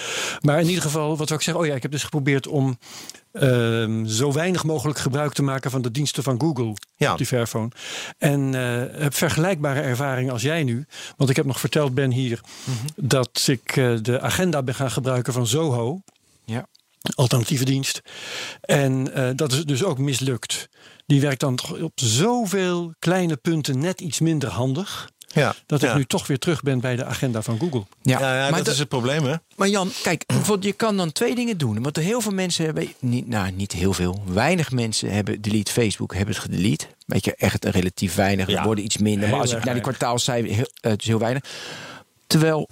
[0.41, 1.63] Maar in ieder geval, wat wil ik zeggen?
[1.63, 2.79] Oh ja, ik heb dus geprobeerd om...
[3.33, 7.13] ehm, zo weinig mogelijk gebruik te maken van de diensten van Google Ja.
[7.13, 7.69] op die Fairphone.
[8.19, 10.87] En eh, heb vergelijkbare ervaringen als jij nu.
[11.17, 12.41] Want ik heb nog verteld, Ben, hier...
[12.97, 16.01] dat ik eh, de agenda ben gaan gebruiken van Zoho
[16.45, 16.67] Ja.
[17.15, 18.01] Alternatieve dienst.
[18.61, 20.69] En eh, dat is dus ook mislukt.
[21.07, 25.11] Die werkt dan toch op zoveel kleine punten net iets minder handig.
[25.33, 25.55] Ja.
[25.67, 25.97] Dat ik ja.
[25.97, 27.85] nu toch weer terug ben bij de agenda van Google.
[28.03, 29.35] Ja, Ja, ja, maar, dat da- is het probleem, hè?
[29.57, 30.25] maar Jan, kijk,
[30.61, 31.83] je kan dan twee dingen doen.
[31.83, 36.15] Want heel veel mensen hebben, niet, nou niet heel veel, weinig mensen hebben delete Facebook,
[36.15, 36.87] hebben het gedelete.
[37.07, 38.49] Weet je, echt relatief weinig.
[38.49, 38.59] Ja.
[38.59, 39.23] Er worden iets minder.
[39.23, 41.43] Heel maar als ik naar die kwartaalcijfer, heel, eh, het is heel weinig.
[42.27, 42.69] Terwijl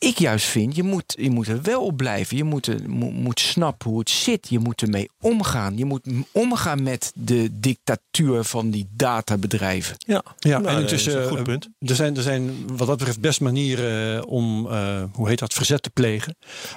[0.00, 2.36] ik juist vind, je moet, je moet er wel op blijven.
[2.36, 4.46] Je moet, er- moet, moet snappen hoe het zit.
[4.48, 5.76] Je moet ermee omgaan.
[5.76, 9.96] Je moet omgaan met de dictatuur van die databedrijven.
[9.98, 11.68] Ja, Ja, Nou, en dat intussen, is een eh, goed punt.
[11.78, 15.52] Er zijn, er zijn wat dat betreft best manieren eh, om, eh, hoe heet dat,
[15.52, 16.36] verzet te plegen.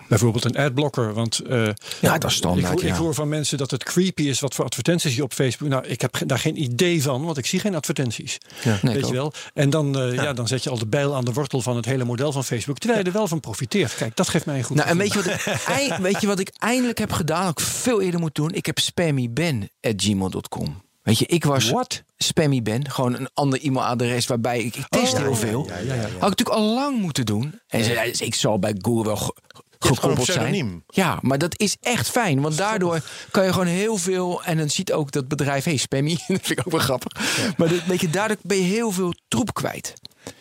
[0.10, 1.14] Bijvoorbeeld een adblocker.
[1.14, 1.68] Want eh,
[2.02, 3.02] Ja, dat is standaard, Ik hoor, ik ja.
[3.02, 5.70] hoor van mensen dat het creepy is wat voor advertenties je op Facebook.
[5.70, 8.38] Nou, ik heb daar geen idee van, want ik zie geen advertenties.
[8.64, 9.34] Nee, weet ik je wel?
[9.54, 10.34] En dan, eh, ja.
[10.34, 12.78] dan zet je al de bijl aan de wortel van het hele model van Facebook.
[12.78, 13.96] Terwijl je er wel van profiteert.
[13.96, 15.34] Kijk, dat geeft mij een goed Nou, en weet je, wat
[15.80, 17.48] ik, weet je wat ik eindelijk heb gedaan?
[17.48, 18.52] Ook veel eerder moet doen.
[18.52, 20.82] Ik heb spammyben.gmail.com.
[21.02, 22.04] Weet je, ik was What?
[22.18, 25.66] spammyben, gewoon een ander e-mailadres waarbij ik, ik test Oh, heel veel.
[25.68, 26.02] ja, ja, ja, ja.
[26.02, 27.60] Had ik natuurlijk al lang moeten doen.
[27.68, 29.36] En ze- dus ik zal bij Google wel
[29.80, 30.84] gekoppeld zijn.
[30.88, 33.02] Ja, maar dat is echt fijn, want daardoor
[33.32, 36.50] kan je gewoon heel veel en dan ziet ook dat bedrijf, hey, spammy, dat vind
[36.50, 37.12] ik ook wel grappig.
[37.58, 39.94] Maar dat, weet je, daardoor ben je heel veel troep kwijt.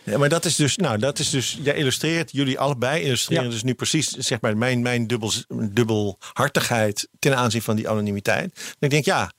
[0.04, 3.50] Ja, maar dat is dus, nou, dat is dus, jij illustreert, jullie allebei illustreren Ja.
[3.50, 8.52] dus nu precies, zeg maar, mijn, mijn dubbel, dubbelhartigheid ten aanzien van die anonimiteit.
[8.54, 9.32] En ik denk, ja,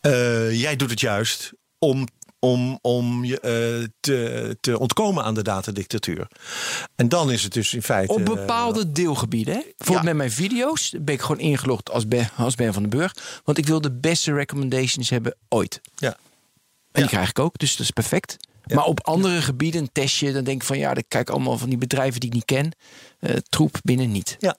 [0.00, 2.08] eh, jij doet het juist om,
[2.38, 6.26] om, om je eh, te, te ontkomen aan de datadictatuur.
[6.96, 8.12] En dan is het dus in feite.
[8.12, 9.54] Op bepaalde deelgebieden.
[9.54, 9.60] Hè?
[9.60, 10.02] Bijvoorbeeld ja.
[10.02, 13.14] met mijn video's ben ik gewoon ingelogd als Ben, als ben van den Burg.
[13.44, 15.80] Want ik wil de beste recommendations hebben ooit.
[15.94, 16.08] ja.
[16.92, 17.06] En Ja.
[17.08, 18.36] die krijg ik ook, dus dat is perfect.
[18.64, 18.76] Ja.
[18.76, 21.68] Maar op andere gebieden, een testje, dan denk ik van ja, ik kijk allemaal van
[21.68, 22.72] die bedrijven die ik niet ken.
[23.18, 24.36] Eh, troep binnen niet.
[24.38, 24.56] Ja.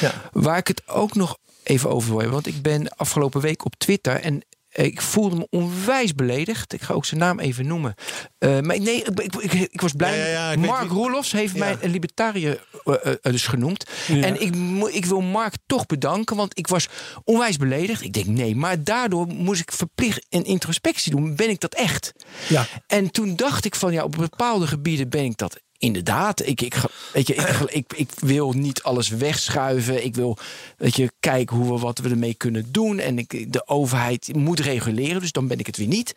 [0.00, 0.12] ja.
[0.32, 2.42] Waar ik het ook nog even over wil hebben.
[2.42, 4.42] Want ik ben afgelopen week op Twitter en
[4.74, 6.72] ik voelde me onwijs beledigd.
[6.72, 7.94] Ik ga ook zijn naam even noemen.
[8.38, 10.18] Eh, maar nee, ik, ik, ik, ik was blij.
[10.18, 13.84] Ja, ja, ja, ik weet Mark Roelofs heeft mij een libertariër eh, eh, dus genoemd.
[14.08, 14.54] En ik,
[14.94, 16.88] ik wil Mark toch bedanken, want ik was
[17.24, 18.02] onwijs beledigd.
[18.02, 21.36] Ik denk nee, maar daardoor moest ik verplicht een introspectie doen.
[21.36, 22.12] Ben ik dat echt?
[22.48, 22.66] Ja.
[22.86, 26.46] En toen dacht ik van ja, op bepaalde gebieden ben ik dat inderdaad.
[26.46, 26.74] Ik, ik,
[27.12, 30.04] weet je, ik, ik, ik wil niet alles wegschuiven.
[30.04, 30.38] Ik wil
[30.76, 32.98] weet je, kijken hoe we, wat we ermee kunnen doen.
[32.98, 36.14] En ik, de overheid moet reguleren, dus dan ben ik het weer niet.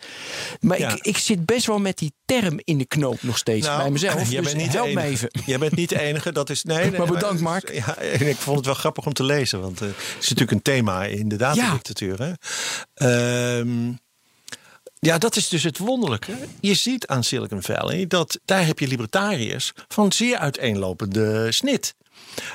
[0.59, 0.91] Maar Ja.
[0.91, 4.15] ik, ik zit best wel met die term in de knoop nog steeds bij mezelf.
[4.15, 5.11] Nou, Jij dus bent niet de help me enige.
[5.28, 5.43] even.
[5.45, 6.32] Jij bent niet de enige.
[6.32, 7.74] Dat is, nee, nee, Maar bedankt, Mark.
[7.74, 9.61] Ja, en ik vond het wel grappig om te lezen.
[9.61, 12.20] Want eh, het is natuurlijk een thema in de datadictatuur.
[12.22, 12.32] Hè?
[12.93, 13.91] Ehm,
[14.99, 16.33] ja, dat is dus het wonderlijke.
[16.59, 21.95] Je ziet aan Silicon Valley dat daar heb je libertariërs van zeer uiteenlopende snit.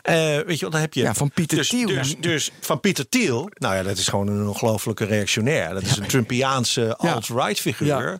[0.02, 1.86] Eh, weet je, wel, dan heb je Ja, van Pieter dus, Thiel.
[1.86, 5.74] Dus, dus van Pieter Thiel, nou ja, dat is gewoon een ongelofelijke reactionair.
[5.74, 7.86] Dat is een Trumpiaanse alt-right figuur.
[7.86, 8.18] Ja.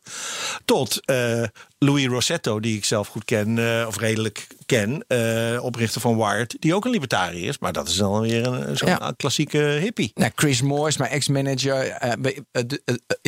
[0.64, 1.42] Tot eh,
[1.82, 6.56] Louis Rossetto, die ik zelf goed ken, eh, of redelijk ken, eh, oprichter van Wired,
[6.58, 7.58] die ook een libertariër is.
[7.58, 9.12] Maar dat is dan weer een zo'n Ja.
[9.16, 10.10] klassieke hippie.
[10.14, 12.12] Nou, Chris Moore is mijn ex-manager, eh,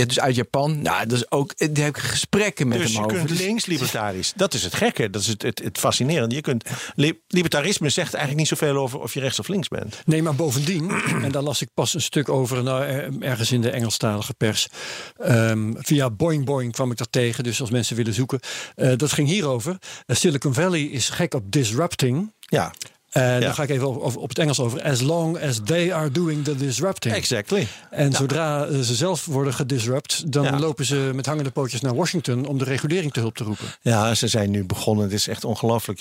[0.07, 0.83] dus uit Japan.
[0.83, 3.17] Nou, dat is ook, daar heb ik gesprekken met Dus hem je over.
[3.17, 4.33] kunt Dus- links libertarisch.
[4.37, 5.11] Dat is het gekke.
[5.11, 6.35] Dat is het, het, het fascinerende.
[6.35, 10.03] Je kunt, li- libertarisme zegt eigenlijk niet zoveel over of je rechts of links bent.
[10.05, 10.91] Nee, maar bovendien,
[11.23, 14.69] en daar las ik pas een stuk over nou, er- ergens in de Engelstalige pers.
[15.17, 18.41] Ehm, via Boing Boing kwam ik dat tegen, dus als mensen willen zoeken.
[18.75, 19.79] Eh, dat ging hierover.
[20.07, 22.33] Eh, Silicon Valley is gek op disrupting.
[22.41, 22.73] Ja,
[23.11, 23.39] En Ja.
[23.41, 24.83] dan ga ik even op, op het Engels over.
[24.83, 27.15] As long as they are doing the disrupting.
[27.15, 27.67] exactly.
[27.91, 30.59] En zodra eh, ze zelf worden gedisrupt, dan Ja.
[30.59, 33.67] lopen ze met hangende pootjes naar Washington om de regulering te hulp te roepen.
[33.81, 35.05] Ja, ze zijn nu begonnen.
[35.05, 36.01] Het is echt ongelooflijk.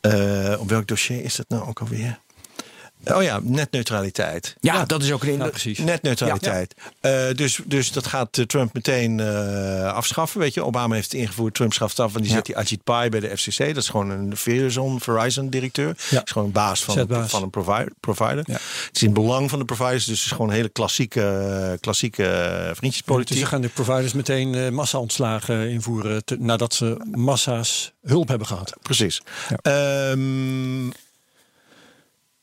[0.00, 2.18] Eh, op welk dossier is dat nou ook alweer?
[3.04, 4.56] Oh ja, netneutraliteit.
[4.60, 5.36] ja, dat is ook een...
[5.38, 5.78] Ja, precies.
[5.78, 6.74] Netneutraliteit.
[7.00, 10.40] Eh, dus, dus dat gaat eh, Trump meteen eh, afschaffen.
[10.40, 11.54] Weet je, Obama heeft het ingevoerd.
[11.54, 12.14] Trump schaft het af.
[12.14, 12.36] En die Ja.
[12.36, 13.58] zet die Ajit Pai bij de FCC.
[13.58, 15.86] Dat is gewoon een Verizon, Verizon-directeur.
[15.86, 16.16] Ja.
[16.16, 17.30] Dat is gewoon een baas van, Zetbaas.
[17.30, 17.92] van een provider.
[18.00, 18.44] provider.
[18.46, 18.52] Ja.
[18.52, 20.04] Het is in het belang van de providers.
[20.04, 23.38] Dus het is gewoon een hele klassieke, klassieke eh, Dus vriendjespolitiek.
[23.38, 26.24] ze gaan de providers meteen massa-ontslagen invoeren.
[26.24, 28.72] te- nadat ze massa's hulp hebben gehad.
[28.82, 29.22] Precies.
[29.62, 30.10] Ja.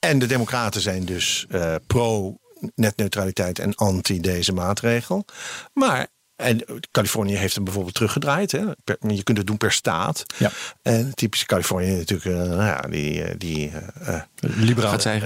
[0.08, 5.26] En de Democraten zijn dus eh, pro-netneutraliteit en anti deze maatregel.
[5.74, 8.52] Maar en Californië heeft hem bijvoorbeeld teruggedraaid.
[8.52, 8.66] Hè?
[8.84, 10.24] Per- je kunt het doen per staat.
[10.38, 10.52] Ja.
[10.82, 13.72] En typisch Californië natuurlijk, eh, nou ja, die, eh, die
[14.06, 14.22] eh,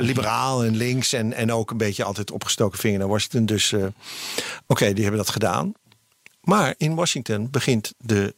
[0.01, 0.63] Liberaal.
[0.63, 3.45] En links en, en ook een beetje altijd opgestoken vinger naar Washington.
[3.45, 3.73] Dus
[4.67, 5.73] oké, die hebben dat gedaan.
[6.41, 8.35] Maar in Washington begint de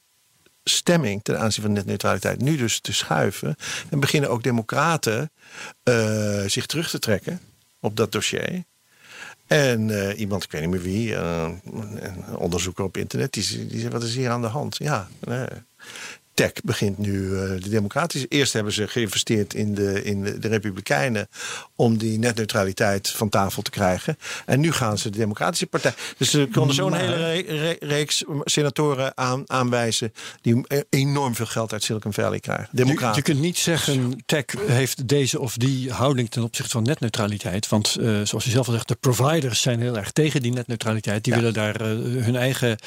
[0.64, 3.55] stemming ten aanzien van netneutraliteit nu dus te schuiven.
[3.89, 5.32] En beginnen ook democraten
[5.84, 7.39] eh, zich terug te trekken
[7.80, 8.64] op dat dossier.
[9.47, 11.49] En eh, iemand, ik weet niet meer wie, eh,
[12.38, 14.78] onderzoeker op internet, die, die zei: Wat is hier aan de hand?
[14.78, 15.07] Ja.
[16.34, 18.27] Tech begint nu uh, de democratische.
[18.27, 21.27] Eerst hebben ze geïnvesteerd in de, in de, de, Republikeinen
[21.75, 24.17] om die netneutraliteit van tafel te krijgen.
[24.45, 25.93] En nu gaan ze de Democratische Partij.
[26.17, 32.13] Dus ze konden zo'n hele reeks senatoren aan, aanwijzen die enorm veel geld uit Silicon
[32.13, 32.69] Valley krijgen.
[32.71, 37.69] Je, je, kunt niet zeggen tech heeft deze of die houding ten opzichte van netneutraliteit.
[37.69, 41.23] Want uh, zoals je zelf al zegt, de providers zijn heel erg tegen die netneutraliteit.
[41.23, 42.77] Die willen daar uh, hun eigen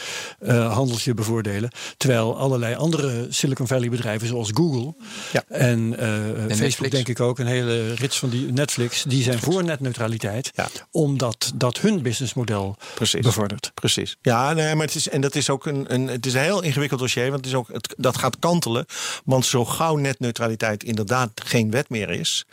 [0.47, 1.71] handeltje bevoordelen.
[1.97, 4.95] Terwijl allerlei andere Silicon Valley bedrijven zoals Google
[5.33, 5.45] ja.
[5.49, 5.95] en,
[6.49, 10.51] uh, Facebook denk ik ook, een hele rits van die Netflix, die zijn voor netneutraliteit,
[10.55, 10.69] ja.
[10.91, 13.21] omdat dat hun businessmodel Precies.
[13.21, 13.71] bevordert.
[13.75, 14.17] Precies.
[14.23, 16.63] Ja, nee, maar het is, en dat is ook een, een, het is een heel
[16.63, 18.87] ingewikkeld dossier, want het is ook, het, dat gaat kantelen.
[19.25, 22.45] Want zo gauw netneutraliteit inderdaad geen wet meer is,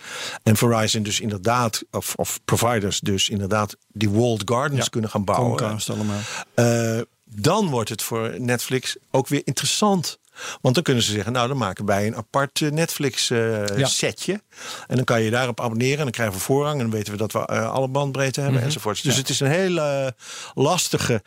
[0.43, 5.79] en Verizon dus inderdaad, of, of providers dus inderdaad die walled gardens kunnen gaan bouwen.
[5.87, 6.19] allemaal.
[6.55, 7.01] Uh,
[7.35, 10.19] dan wordt het voor Netflix ook weer interessant.
[10.61, 14.41] Want dan kunnen ze zeggen, nou dan maken wij een apart eh, Netflix uh, setje.
[14.87, 16.73] En dan kan je daarop abonneren en dan krijgen we voorrang.
[16.73, 19.03] En dan weten we dat we uh, alle bandbreedte hebben mm enzovoort.
[19.03, 20.15] Dus het is een hele
[20.53, 21.21] lastige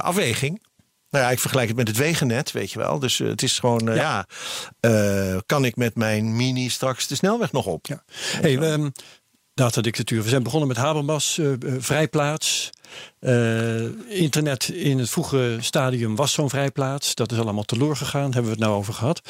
[0.00, 0.62] afweging.
[1.10, 2.98] Nou ja, ik vergelijk het met het wegennet, weet je wel.
[2.98, 4.26] Dus het is gewoon, ja,
[4.80, 7.86] ja kan ik met mijn mini straks de snelweg nog op?
[7.86, 8.04] Ja.
[8.40, 8.92] Hey, um,
[9.54, 10.22] datadictatuur.
[10.22, 11.40] We zijn begonnen met Habermas,
[11.78, 12.70] vrijplaats.
[13.20, 17.14] Uh, internet in het vroege stadium was zo'n vrijplaats.
[17.14, 18.22] Dat is allemaal teloor gegaan.
[18.22, 19.22] Hebben we het nou over gehad.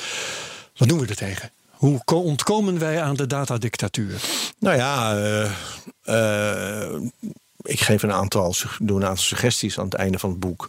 [0.76, 1.50] Wat doen we er tegen?
[1.70, 4.20] Hoe ontkomen wij aan de datadictatuur?
[4.58, 5.50] Nou ja, uh,
[6.04, 7.00] uh,
[7.62, 10.68] ik geef een aantal, doe een aantal suggesties aan het einde van het boek.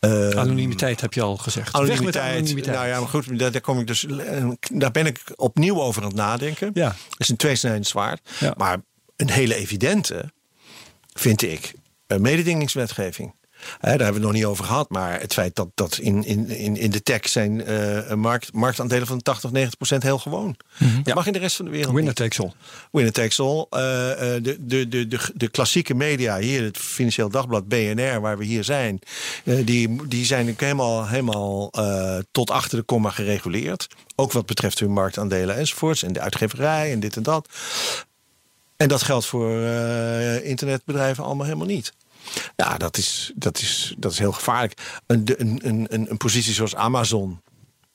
[0.00, 1.72] anonimiteit heb je al gezegd.
[1.72, 2.76] Anonimiteit, anonimiteit.
[2.76, 4.06] Nou ja, maar goed, daar, daar, kom ik dus,
[4.72, 6.70] daar ben ik opnieuw over aan het nadenken.
[6.74, 6.88] Ja.
[6.88, 8.28] Dat is een tweesnijdend zwaard.
[8.40, 8.54] Ja.
[8.56, 8.80] Maar
[9.16, 10.32] een hele evidente,
[11.12, 11.83] vind ik, uh,
[12.18, 13.34] mededingingswetgeving.
[13.80, 14.90] daar hebben we het nog niet over gehad.
[14.90, 19.22] Maar het feit dat, dat in, in, in de tech zijn uh, markt, marktaandelen van
[19.22, 20.56] 80, 90 procent heel gewoon.
[20.78, 22.52] Mm Dat mag in de rest van de wereld Winner takes all.
[22.92, 23.66] Winner takes all.
[23.70, 28.64] De, de, de, de, de klassieke media, hier het Financieel Dagblad, BNR, waar we hier
[28.64, 28.98] zijn.
[29.44, 31.70] die, die zijn helemaal, helemaal
[32.30, 33.86] tot achter de komma gereguleerd.
[34.16, 36.02] Ook wat betreft hun marktaandelen enzovoorts.
[36.02, 37.48] En de uitgeverij en dit en dat.
[38.76, 41.92] En dat geldt voor uh, internetbedrijven allemaal helemaal niet.
[42.56, 45.00] Ja, dat is, dat is, dat is heel gevaarlijk.
[45.06, 47.42] Een, een, een, een positie zoals Amazon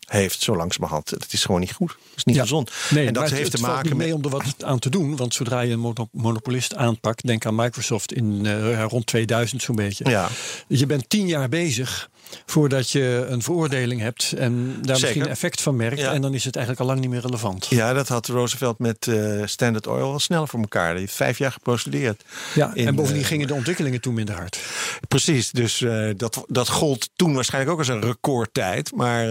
[0.09, 1.09] heeft zo langzamerhand.
[1.09, 1.89] Het is gewoon niet goed.
[1.89, 2.71] Het is niet gezond.
[2.89, 5.15] Nee, en dat heeft te maken mee om er wat aan te doen.
[5.15, 10.09] Want zodra je een monopolist aanpakt, denk aan Microsoft in uh, rond 2000 zo'n beetje.
[10.09, 10.29] Ja.
[10.67, 12.09] Je bent tien jaar bezig
[12.45, 16.01] voordat je een veroordeling hebt en daar misschien effect van merkt.
[16.01, 17.67] En dan is het eigenlijk al lang niet meer relevant.
[17.69, 20.91] Ja, dat had Roosevelt met uh, Standard Oil wel sneller voor elkaar.
[20.91, 22.23] Die heeft vijf jaar geprocedeerd.
[22.55, 24.59] Ja, en bovendien uh, gingen de ontwikkelingen toen minder hard.
[25.07, 28.95] Precies, dus uh, dat, dat gold toen waarschijnlijk ook als een recordtijd.
[28.95, 29.25] Maar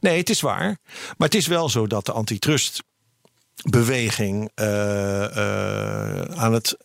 [0.00, 0.78] nee, het is waar.
[1.16, 2.82] Maar het is wel zo dat de antitrust
[3.70, 4.50] beweging
[6.34, 6.76] aan het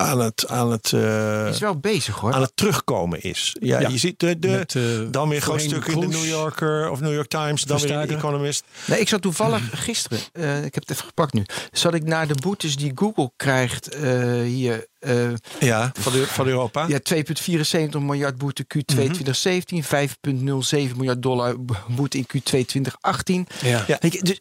[0.00, 2.32] aan het, aan het, uh, is wel bezig hoor.
[2.32, 3.56] Aan het terugkomen is.
[3.60, 6.90] Ja, je ziet de, de, Met, uh, dan weer groot stuk in de New Yorker
[6.90, 8.64] of New York Times, dan weer de Economist.
[8.86, 12.26] Nee, ik zat toevallig gisteren, uh, ik heb het even gepakt nu, zat ik naar
[12.26, 13.94] de boetes die Google krijgt
[14.44, 16.86] hier uh, ja, van, de, van Europa.
[16.88, 21.56] Ja, 2,74 miljard boete Q2 2017, 5,07 miljard dollar
[21.88, 23.46] boete in Q2 2018.
[23.62, 23.84] Ja.
[23.86, 23.98] ja.
[24.00, 24.40] Dus,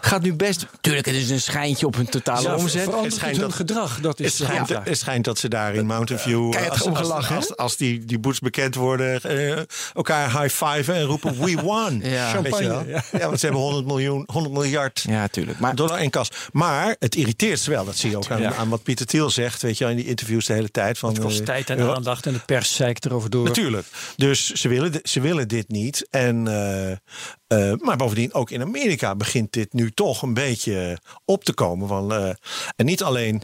[0.00, 0.66] gaat nu best.
[0.80, 2.94] Tuurlijk, het is een schijntje op hun totale ja, omzet.
[3.02, 4.00] Het schijnt dat gedrag.
[4.00, 4.82] Dat is het, schijnt, ja.
[4.84, 6.54] het schijnt dat ze daar in Mountain View.
[6.54, 9.58] Uh, als, als, als, als, die, die boetes bekend worden, uh,
[9.94, 12.00] elkaar high-fiven en roepen: We won.
[12.04, 12.30] ja.
[12.30, 12.84] Champagne.
[12.86, 13.02] Ja.
[13.12, 15.58] ja, want ze hebben 100 miljoen, 100 miljard ja, tuurlijk.
[15.58, 16.30] Maar, dollar in kas.
[16.52, 17.84] Maar het irriteert ze wel.
[17.84, 20.46] Dat zie je ook aan, aan wat Pieter Thiel zegt weet je, in die interviews
[20.46, 20.98] de hele tijd.
[20.98, 23.44] Van, het kost eh, tijd en aandacht en de pers zeikt erover door.
[23.44, 23.86] Natuurlijk.
[24.16, 26.06] Dus ze willen, ze willen dit niet.
[26.10, 31.44] En, uh, uh, maar bovendien, ook in Amerika begint dit nu toch een beetje op
[31.44, 31.88] te komen.
[31.88, 32.28] Van, uh,
[32.76, 33.42] en niet alleen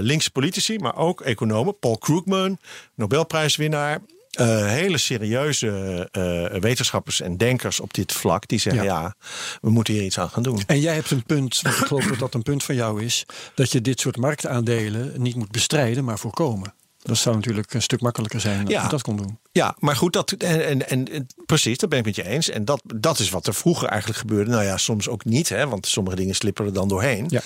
[0.00, 1.78] linkse politici, maar ook economen.
[1.78, 2.58] Paul Krugman,
[2.94, 4.00] Nobelprijswinnaar.
[4.40, 8.48] Uh, hele serieuze uh, wetenschappers en denkers op dit vlak.
[8.48, 9.14] Die zeggen ja.
[9.60, 10.62] we moeten hier iets aan gaan doen.
[10.66, 13.26] En jij hebt een punt, ik geloof dat dat een punt van jou is.
[13.54, 16.74] Dat je dit soort marktaandelen niet moet bestrijden, maar voorkomen.
[17.02, 18.82] Dat zou natuurlijk een stuk makkelijker zijn als ja.
[18.82, 19.38] je dat kon doen.
[19.52, 22.50] Ja, maar goed, dat, en, en, en, precies, dat ben ik met je eens.
[22.50, 24.50] En dat, dat is wat er vroeger eigenlijk gebeurde.
[24.50, 27.26] Nou ja, soms ook niet, hè, want sommige dingen slippen er dan doorheen.
[27.28, 27.40] Ja.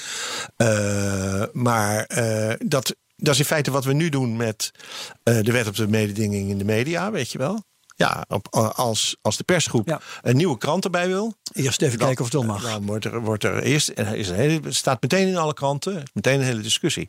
[0.57, 2.07] Uh, maar
[2.59, 4.70] dat, dat is in feite wat we nu doen met
[5.24, 7.62] uh, de wet op de mededinging in de media, weet je wel.
[7.96, 11.34] Ja, op, als, als de persgroep een nieuwe krant erbij wil.
[11.52, 12.62] Eerst even kijken of het wel mag.
[12.62, 16.38] Dan wordt er, wordt er eerst, is een hele, staat meteen in alle kranten, meteen
[16.38, 17.08] een hele discussie.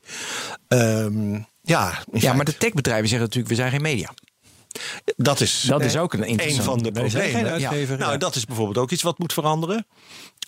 [0.68, 4.14] Um, ja, ja maar de techbedrijven zeggen natuurlijk, we zijn geen media.
[5.16, 7.52] Dat is, Dat is ook een interessant- van de problemen.
[7.52, 7.98] uitgever.
[7.98, 8.18] Nou, ja.
[8.18, 9.88] dat is bijvoorbeeld ook iets wat moet veranderen.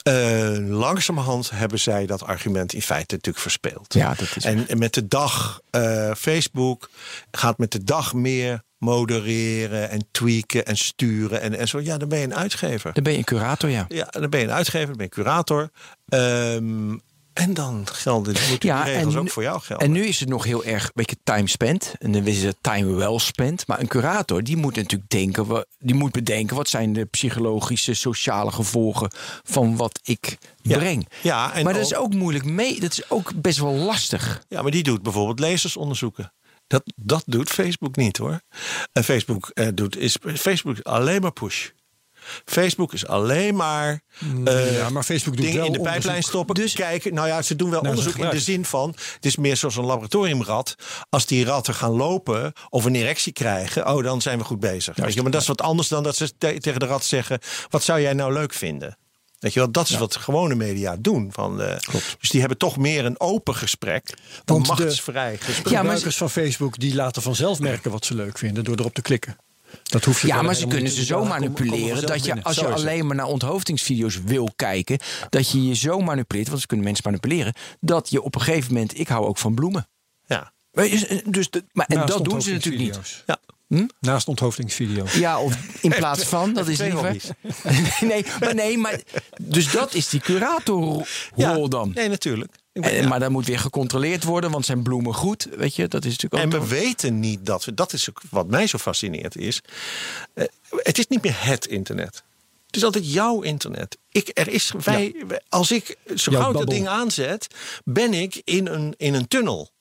[0.03, 3.93] Eh, langzamerhand hebben zij dat argument in feite natuurlijk verspeeld.
[3.93, 6.89] Ja, dat is en, en met de dag, eh, Facebook
[7.31, 11.79] gaat met de dag meer modereren en tweaken en sturen en, en zo.
[11.79, 12.93] Ja, dan ben je een uitgever.
[12.93, 13.85] Dan ben je een curator, ja.
[13.87, 15.69] Ja, dan ben je een uitgever, dan ben je een curator.
[16.07, 16.97] Ehm,
[17.33, 19.85] en dan gelden moeten Ja, die regels en ook voor jou gelden.
[19.87, 21.93] En nu is het nog heel erg een beetje time spent.
[21.99, 23.67] En dan is het time well spent.
[23.67, 28.51] Maar een curator, die moet natuurlijk denken, die moet bedenken wat zijn de psychologische, sociale
[28.51, 29.11] gevolgen
[29.43, 30.77] van wat ik Ja.
[30.77, 31.07] breng.
[31.21, 32.79] Ja, en maar dat is ook- moeilijk mee.
[32.79, 34.43] Dat is ook best wel lastig.
[34.47, 36.33] Ja, maar die doet bijvoorbeeld lezersonderzoeken.
[36.67, 38.41] Dat, dat doet Facebook niet hoor.
[38.91, 41.69] En Facebook eh, doet is Facebook alleen maar push.
[42.45, 44.01] Facebook is alleen maar
[44.45, 46.55] eh, ja, maar Facebook doet dingen wel in de pijplijn stoppen.
[46.55, 47.13] Dus- kijken.
[47.13, 48.89] Nou ja, ze doen wel zijn onderzoek in de zin van.
[49.13, 50.75] Het is meer zoals een laboratoriumrat.
[51.09, 54.95] Als die ratten gaan lopen of een erectie krijgen, oh, dan zijn we goed bezig.
[54.95, 57.39] Weet je, maar dat is wat anders dan dat ze te- tegen de rat zeggen:
[57.69, 58.97] wat zou jij nou leuk vinden?
[59.39, 61.29] Weet je wel, dat is wat gewone media doen.
[61.31, 61.75] Van, eh,
[62.19, 64.09] dus die hebben toch meer een open gesprek.
[64.09, 65.65] Een Want de- machtsvrij gesprek.
[65.67, 68.93] Ja, maar Gebruikers van Facebook die laten vanzelf merken wat ze leuk vinden door erop
[68.93, 69.37] te klikken.
[69.83, 72.67] Dat hoef je Ja, maar ze kunnen ze zo manipuleren dat je als je Zo
[72.69, 74.99] alleen maar naar onthoftingsvideo's wil kijken,
[75.29, 78.73] dat je je zo manipuleert, want ze kunnen mensen manipuleren, dat je op een gegeven
[78.73, 79.87] moment, ik hou ook van bloemen.
[80.25, 80.53] Ja.
[80.71, 82.95] Je, Dus de, maar, en dat doen ze natuurlijk niet.
[82.95, 83.23] onthoofdingsvideo's.
[83.25, 83.87] Ja.
[83.99, 85.13] Naast onthoofdingsvideo's.
[85.13, 87.17] Ja, of in plaats van, dat is liever.
[88.01, 88.99] nee, maar nee, maar
[89.41, 91.05] dus dat is die curatorrol
[91.35, 91.91] Ja, dan.
[91.93, 92.51] Nee, natuurlijk.
[92.73, 93.07] Ben- En, ja.
[93.07, 95.87] Maar dat moet weer gecontroleerd worden, want zijn bloemen goed, weet je?
[95.87, 96.53] Dat is natuurlijk ook.
[96.53, 97.73] En we weten niet dat we.
[97.73, 99.35] Dat is ook wat mij zo fascineert.
[99.35, 99.61] Is,
[100.33, 102.23] eh, het is niet meer het internet.
[102.65, 103.97] Het is altijd jouw internet.
[104.11, 105.15] Ik, er is, wij,
[105.49, 107.47] Als ik zo Jouw gauw dat ding aanzet,
[107.83, 109.71] ben ik in een, in een tunnel.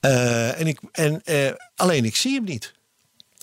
[0.00, 2.72] Eh, en ik, en, eh, alleen ik zie hem niet.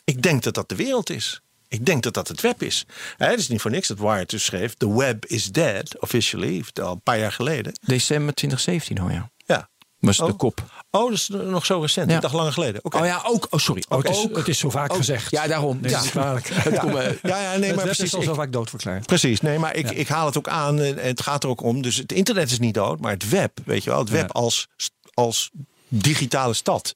[0.04, 1.42] Ik denk dat dat de wereld is.
[1.70, 2.86] Ik denk dat dat het web is.
[3.18, 4.74] Hè, het is niet voor niks dat Wired dus schreef...
[4.74, 6.64] The web is dead, officially.
[6.82, 7.80] Al een paar jaar geleden.
[7.82, 9.30] December 2017, oh ja.
[9.46, 9.70] Ja.
[10.00, 10.28] Was Oh.
[10.28, 10.64] de kop.
[10.92, 12.10] Oh, dat is nog zo recent.
[12.10, 12.16] Ja.
[12.16, 12.84] Ik dacht langer geleden.
[12.84, 13.48] Oh ja, ook.
[13.50, 13.84] Oh, sorry.
[13.90, 14.38] Oh, het, is, ook.
[14.38, 15.32] het is zo vaak gezegd.
[15.32, 15.78] Ja, daarom.
[15.82, 16.02] Nee, Ja.
[16.04, 16.46] is kwalijk.
[16.80, 18.04] Komt, eh, Ja, ja, nee, het maar precies.
[18.04, 19.06] is al zo vaak doodverklaard.
[19.06, 21.62] Precies, nee, maar ik, ik haal het ook aan en en het gaat er ook
[21.64, 21.82] om.
[21.82, 24.40] Dus het internet is niet dood, maar het web, weet je wel, het web Ja.
[24.40, 24.68] als,
[25.14, 25.52] als
[25.88, 26.96] digitale stad,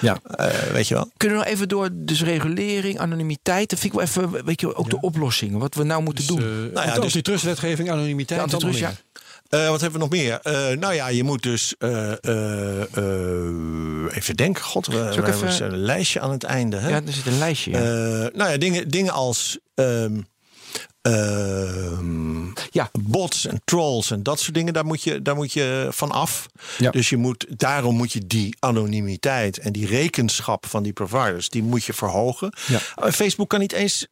[0.00, 0.18] Ja.
[0.36, 1.10] eh, weet je wel.
[1.16, 3.70] Kunnen we nog even door, dus regulering, anonimiteit.
[3.70, 5.58] Dat vind ik wel even, weet je, ook de oplossing.
[5.58, 6.36] Wat we nou moeten doen.
[6.36, 8.38] Dus, Nou ja, ja, dus- die trustwetgeving, anonimiteit.
[8.40, 9.02] Ja, antitrust, meer.
[9.48, 10.40] Eh, wat hebben we nog meer?
[10.42, 14.62] Eh, nou ja, je moet dus eh, eh, eh, even denken.
[14.62, 16.76] God, we we hebben even- een lijstje aan het einde.
[16.76, 16.88] Hè?
[16.88, 17.70] ja, er zit een lijstje.
[17.70, 17.78] Ja.
[17.78, 20.20] Eh, nou ja, dingen, dingen als ehm,
[22.70, 22.90] Ja.
[22.92, 26.46] bots en trolls en dat soort dingen, daar moet je, daar moet je van af.
[26.78, 26.90] Ja.
[26.90, 31.62] Dus je moet, daarom moet je die anonimiteit en die rekenschap van die providers, die
[31.62, 32.52] moet je verhogen.
[32.66, 32.78] Ja.
[32.96, 34.06] Eh, Facebook kan niet eens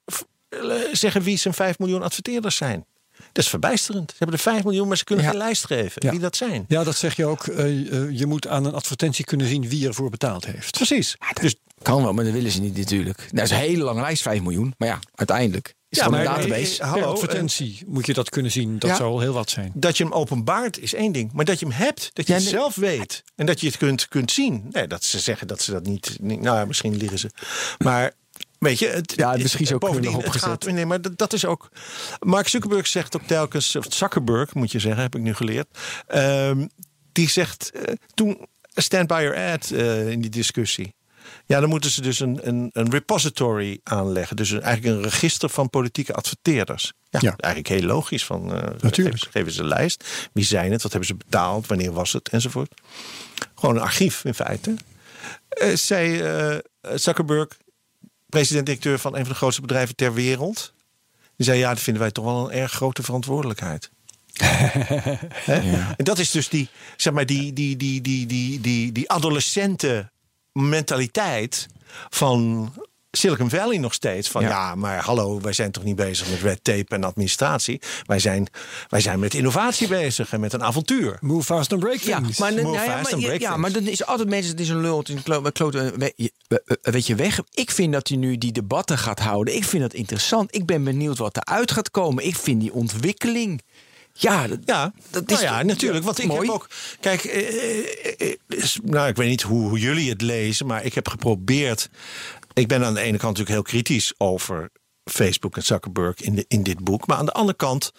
[0.49, 0.59] eh,
[0.93, 2.85] zeggen wie zijn 5 miljoen adverteerders zijn.
[3.33, 4.11] Dat is verbijsterend.
[4.11, 5.31] Ze hebben er 5 miljoen, maar ze kunnen Ja.
[5.31, 6.11] geen lijst geven Ja.
[6.11, 6.65] wie dat zijn.
[6.69, 7.47] Ja, dat zeg je ook.
[7.47, 10.71] eh, eh, je moet aan een advertentie kunnen zien wie ervoor betaald heeft.
[10.71, 11.17] Precies.
[11.41, 13.19] dus kan wel, maar dat willen ze niet natuurlijk.
[13.19, 14.75] Nou, dat is een hele lange lijst, 5 miljoen.
[14.79, 16.73] Maar ja, uiteindelijk is Ja, maar- een eh, database.
[16.73, 18.79] eh, Per hallo, advertentie moet je dat kunnen zien.
[18.79, 18.97] Dat Ja.
[18.97, 19.71] zou al heel wat zijn.
[19.75, 21.33] Dat je hem openbaart is één ding.
[21.33, 22.59] Maar dat je hem hebt, dat je Ja, het nee.
[22.59, 23.23] zelf weet.
[23.37, 24.67] En dat je het kunt, kunt zien.
[24.71, 27.31] Nee, dat ze zeggen dat ze dat niet, niet- Nou ja, misschien liegen ze.
[27.79, 28.13] Maar
[28.59, 28.87] weet je...
[28.87, 31.69] Het, Ja, misschien is ook bovendien, het gaat, Nee, maar dat, dat is ook...
[32.21, 33.77] Mark Zuckerberg zegt ook telkens...
[33.77, 35.67] Of Zuckerberg moet je zeggen, heb ik nu geleerd.
[36.07, 36.67] Ehm,
[37.13, 37.71] die zegt...
[37.71, 40.95] eh, toen stand by your ad eh, in die discussie.
[41.47, 44.37] Ja, dan moeten ze dus een, een, een repository aanleggen.
[44.37, 46.93] Dus een, eigenlijk een register van politieke adverteerders.
[47.11, 47.35] Ja, Ja.
[47.37, 48.25] eigenlijk heel logisch.
[48.25, 48.95] Van, eh, Natuurlijk.
[48.95, 50.29] Geven, ze- geven ze een lijst.
[50.33, 50.83] Wie zijn het?
[50.83, 51.67] Wat hebben ze betaald?
[51.67, 52.29] Wanneer was het?
[52.29, 52.81] Enzovoort.
[53.55, 54.75] Gewoon een archief in feite.
[55.49, 56.57] Eh, zei eh,
[56.95, 57.49] Zuckerberg,
[58.29, 60.73] president-directeur van een van de grootste bedrijven ter wereld.
[61.37, 63.91] Die zei, ja, dat vinden wij toch wel een erg grote verantwoordelijkheid.
[65.97, 70.11] En dat is dus die, zeg maar, die, die, die, die, die, die, die adolescente
[70.53, 71.67] mentaliteit
[72.11, 72.71] van
[73.11, 74.29] Silicon Valley nog steeds.
[74.29, 74.49] Van ja.
[74.49, 74.75] Ja.
[74.75, 77.81] maar hallo, wij zijn toch niet bezig met red tape en administratie.
[78.07, 78.47] Wij zijn,
[78.89, 81.17] wij zijn met innovatie bezig en met een avontuur.
[81.21, 82.39] Move fast and break Ja, things.
[82.39, 84.51] maar, Move nou ja, fast maar, and ja, break ja, maar dan is altijd mensen,
[84.51, 85.75] het is een lul, het is een klo- kloot,
[86.83, 87.41] weet je weg.
[87.51, 89.55] Ik vind dat hij nu die debatten gaat houden.
[89.55, 90.55] Ik vind dat interessant.
[90.55, 92.27] Ik ben benieuwd wat eruit gaat komen.
[92.27, 93.63] Ik vind die ontwikkeling.
[94.13, 96.05] Ja, dat, Ja, dat nou is ja, natuurlijk.
[96.05, 96.41] Want ik mooi.
[96.41, 96.69] heb ook.
[97.01, 97.85] Kijk, eh, eh,
[98.19, 101.89] eh, is- nou, ik weet niet hoe, hoe jullie het lezen, maar ik heb geprobeerd.
[102.53, 104.71] Ik ben aan de ene kant natuurlijk heel kritisch over
[105.05, 107.07] Facebook en Zuckerberg in, de, in dit boek.
[107.07, 107.93] Maar aan de andere kant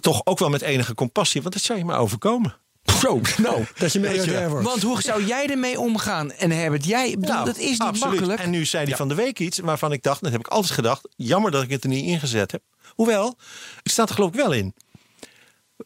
[0.00, 2.56] toch ook wel met enige compassie, want het zou je maar overkomen.
[3.00, 3.64] Zo, nou.
[3.78, 4.64] Dat je miljardair wordt.
[4.66, 6.32] Want hoe zou jij ermee omgaan?
[6.32, 8.10] En Herbert, jij, bedoel, Nou, dat is niet absoluut.
[8.14, 8.40] makkelijk.
[8.40, 10.72] En nu zei hij van de week iets waarvan ik dacht, dat heb ik altijd
[10.72, 12.62] gedacht, jammer dat ik het er niet ingezet heb.
[12.94, 13.36] Hoewel,
[13.82, 14.74] het staat er geloof ik wel in.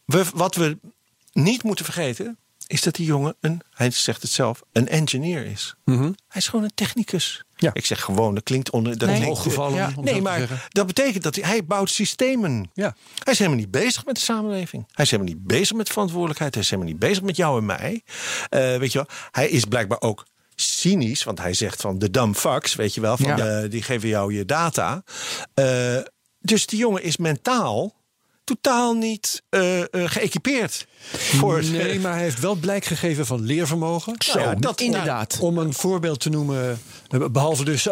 [0.05, 0.79] We, wat we
[1.33, 5.75] niet moeten vergeten, is dat die jongen, een, hij zegt het zelf, een engineer is.
[5.85, 7.45] Hij is gewoon een technicus.
[7.57, 7.71] Ja.
[7.75, 8.99] Ik zeg gewoon, dat klinkt onder.
[8.99, 9.25] Dat Nee.
[9.25, 9.93] Hooggevallen, Ja.
[10.01, 10.59] Nee, maar zeggen.
[10.69, 12.71] dat betekent dat hij, hij bouwt systemen.
[12.75, 12.97] Ja.
[13.23, 14.85] Hij is helemaal niet bezig met de samenleving.
[14.93, 16.55] Hij is helemaal niet bezig met verantwoordelijkheid.
[16.55, 18.03] Hij is helemaal niet bezig met jou en mij.
[18.49, 22.37] Eh, weet je wel, hij is blijkbaar ook cynisch, want hij zegt van de dumb
[22.37, 23.61] fucks, weet je wel, van Ja.
[23.63, 25.03] eh, die geven jou je data.
[25.55, 25.97] Eh,
[26.41, 27.95] dus die jongen is mentaal
[28.45, 33.43] totaal niet eh, eh, geëquipeerd voor het- Nee, maar hij heeft wel blijk gegeven van
[33.43, 34.15] leervermogen.
[34.35, 35.39] Nou ja, dat Inderdaad.
[35.41, 36.79] Om een voorbeeld te noemen,
[37.11, 37.89] eh, behalve dus,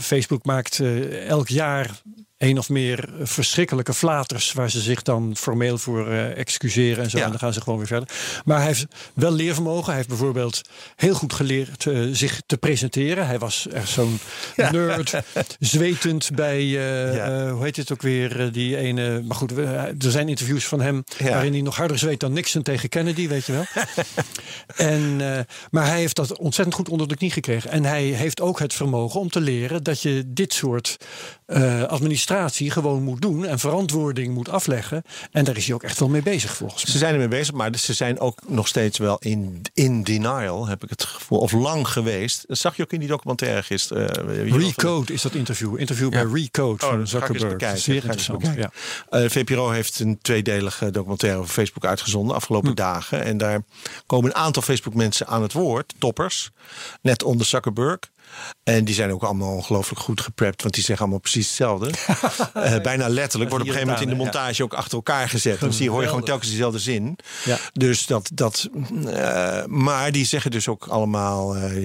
[0.00, 2.02] Facebook maakt eh, elk jaar
[2.38, 7.18] één of meer verschrikkelijke flaters waar ze zich dan formeel voor eh, excuseren en zo.
[7.18, 7.24] Ja.
[7.24, 8.08] En dan gaan ze gewoon weer verder.
[8.44, 9.86] Maar hij heeft wel leervermogen.
[9.86, 10.60] Hij heeft bijvoorbeeld
[10.96, 13.26] heel goed geleerd eh, zich te presenteren.
[13.26, 14.18] Hij was echt zo'n
[14.56, 14.70] Ja.
[14.70, 15.12] nerd,
[15.58, 17.50] zwetend bij, eh, Ja.
[17.50, 19.22] hoe heet het ook weer, die ene.
[19.22, 22.88] Maar goed, er zijn interviews van hem waarin hij nog harder zweet dan Nixon tegen
[22.88, 23.64] Kennedy, weet je wel.
[24.76, 25.16] En,
[25.70, 27.70] maar hij heeft dat ontzettend goed onder de knie gekregen.
[27.70, 30.96] En hij heeft ook het vermogen om te leren dat je dit soort
[31.46, 35.02] eh, administratie gewoon moet doen en verantwoording moet afleggen.
[35.30, 36.92] En daar is hij ook echt wel mee bezig volgens mij.
[36.92, 40.82] Ze zijn ermee bezig, maar ze zijn ook nog steeds wel in, in denial, heb
[40.84, 41.38] ik het gevoel.
[41.38, 42.44] Of lang geweest.
[42.48, 44.28] Dat zag je ook in die documentaire gisteren.
[44.28, 45.78] eh, Recode is dat interview.
[45.80, 47.52] Interview bij Recode Oh, van Zuckerberg.
[47.52, 47.78] bekijken.
[47.80, 48.46] Zeer interessant.
[48.56, 48.70] Ja.
[49.10, 52.74] Eh, VPRO heeft een tweedelige documentaire over Facebook uitgezonden afgelopen Hm.
[52.74, 53.22] dagen.
[53.24, 53.62] En daar
[54.06, 56.50] komen een aantal Facebook-mensen aan het woord, toppers,
[57.02, 57.98] net onder Zuckerberg.
[58.62, 61.90] En die zijn ook allemaal ongelooflijk goed geprept, want die zeggen allemaal precies hetzelfde.
[62.54, 63.50] Eh, bijna letterlijk.
[63.50, 65.60] Wordt op een gegeven moment in de montage ook achter elkaar gezet.
[65.60, 67.18] Dan zie je, hoor je gewoon telkens diezelfde zin.
[67.44, 67.58] Ja.
[67.72, 68.30] Dus dat.
[68.34, 68.68] dat
[69.06, 71.56] eh, maar die zeggen dus ook allemaal.
[71.56, 71.84] eh,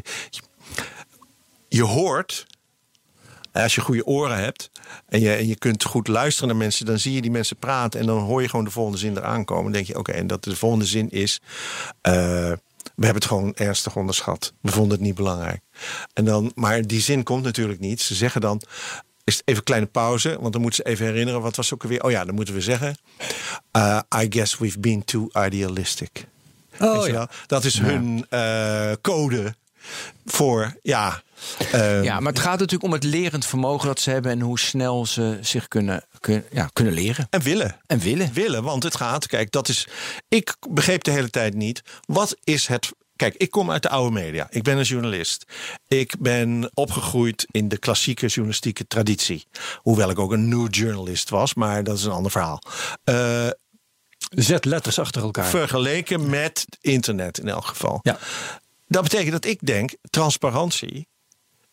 [1.68, 2.46] je hoort
[3.52, 4.70] als je goede oren hebt
[5.08, 8.00] en je, en je kunt goed luisteren naar mensen, dan zie je die mensen praten
[8.00, 9.64] en dan hoor je gewoon de volgende zin eraan komen.
[9.64, 11.40] Dan denk je, oké, en dat de volgende zin is.
[12.84, 14.54] We hebben het gewoon ernstig onderschat.
[14.62, 15.62] We vonden het niet belangrijk.
[16.14, 18.02] En dan, maar die zin komt natuurlijk niet.
[18.02, 18.62] Ze zeggen dan.
[19.24, 21.42] Is even een kleine pauze, want dan moeten ze even herinneren.
[21.42, 22.04] Wat was ook alweer?
[22.04, 22.98] Oh ja, dan moeten we zeggen.
[23.72, 26.26] eh, I guess we've been too idealistic.
[26.80, 27.30] Oh, ja.
[27.48, 29.56] Dat is hun eh, code
[30.26, 31.22] voor, ja.
[31.72, 34.60] eh, Ja, maar het gaat natuurlijk om het lerend vermogen dat ze hebben en hoe
[34.60, 37.80] snel ze zich kunnen, kunnen, ja, kunnen leren En willen.
[37.88, 38.34] en willen.
[38.34, 38.64] willen.
[38.64, 39.88] Want het gaat, kijk, dat is.
[40.28, 41.82] Ik begreep de hele tijd niet.
[42.06, 42.90] Wat is het.
[43.16, 44.48] Kijk, ik kom uit de oude media.
[44.50, 45.46] Ik ben een journalist.
[45.88, 49.48] Ik ben opgegroeid in de klassieke journalistieke traditie.
[49.78, 52.62] Hoewel ik ook een new journalist was, maar dat is een ander verhaal.
[53.04, 53.48] Eh,
[54.36, 55.46] Zet letters achter elkaar.
[55.46, 58.00] vergeleken met internet in elk geval.
[58.02, 58.20] Ja.
[58.92, 61.08] Dat betekent dat ik denk, transparantie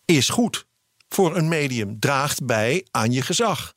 [0.04, 0.66] is goed.
[1.08, 3.72] Voor een medium draagt bij aan je gezag.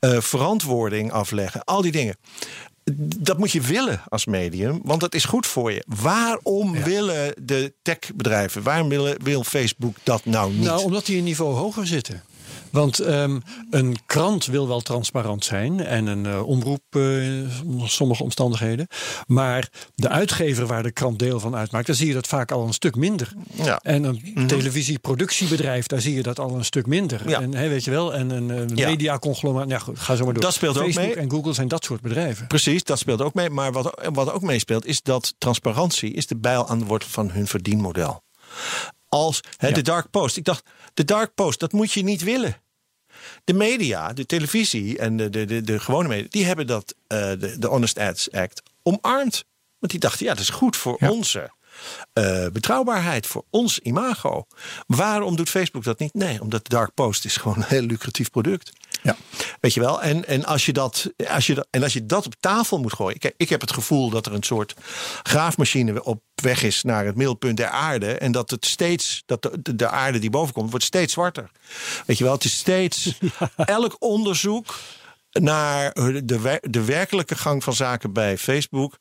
[0.00, 2.16] Eh, verantwoording afleggen, al die dingen.
[3.18, 5.84] Dat moet je willen als medium, want dat is goed voor je.
[5.86, 10.64] Waarom willen de techbedrijven, waarom willen, wil Facebook dat nou niet?
[10.64, 12.22] Nou, omdat die een niveau hoger zitten.
[12.70, 13.38] Want ehm,
[13.70, 17.02] een krant wil wel transparant zijn en een eh, omroep eh,
[17.64, 18.86] onder sommige omstandigheden.
[19.26, 22.66] Maar de uitgever waar de krant deel van uitmaakt, daar zie je dat vaak al
[22.66, 23.32] een stuk minder.
[23.54, 23.78] Ja.
[23.82, 27.28] En een televisieproductiebedrijf, daar zie je dat al een stuk minder.
[27.28, 27.40] Ja.
[27.40, 28.88] En weet je wel, en een eh, Ja.
[28.88, 29.68] mediaconglomeraat.
[29.68, 30.42] Nou goed, ga zo maar door.
[30.42, 31.24] Dat speelt ook Facebook mee.
[31.24, 32.46] en Google zijn dat soort bedrijven.
[32.46, 33.50] Precies, dat speelt ook mee.
[33.50, 37.30] Maar wat, wat ook meespeelt, is dat transparantie is de bijl aan de wortel van
[37.30, 38.22] hun verdienmodel.
[39.08, 40.36] Als hè, de Dark Post.
[40.36, 42.56] Ik dacht, de Dark Post, dat moet je niet willen.
[43.44, 47.18] De media, de televisie en de, de, de, de gewone media, die hebben dat, eh,
[47.18, 49.44] de, de Honest Ads Act, omarmd.
[49.78, 51.50] Want die dachten, ja, dat is goed voor onze
[52.12, 54.46] eh, betrouwbaarheid, voor ons imago.
[54.86, 56.14] Waarom doet Facebook dat niet?
[56.14, 58.72] Nee, omdat de Dark Post is gewoon een heel lucratief product.
[59.02, 59.16] Ja.
[59.60, 60.02] Weet je wel?
[60.02, 62.92] En, en, als je dat, als je dat, en als je dat op tafel moet
[62.92, 63.18] gooien.
[63.18, 64.74] Kijk, ik heb het gevoel dat er een soort
[65.22, 68.12] graafmachine op weg is naar het middelpunt der aarde.
[68.12, 71.50] En dat het steeds, dat de, de, de aarde die boven komt, wordt steeds zwarter.
[72.06, 72.32] Weet je wel?
[72.32, 73.18] Het is steeds
[73.56, 74.74] elk onderzoek
[75.32, 75.92] naar
[76.24, 78.98] de, de werkelijke gang van zaken bij Facebook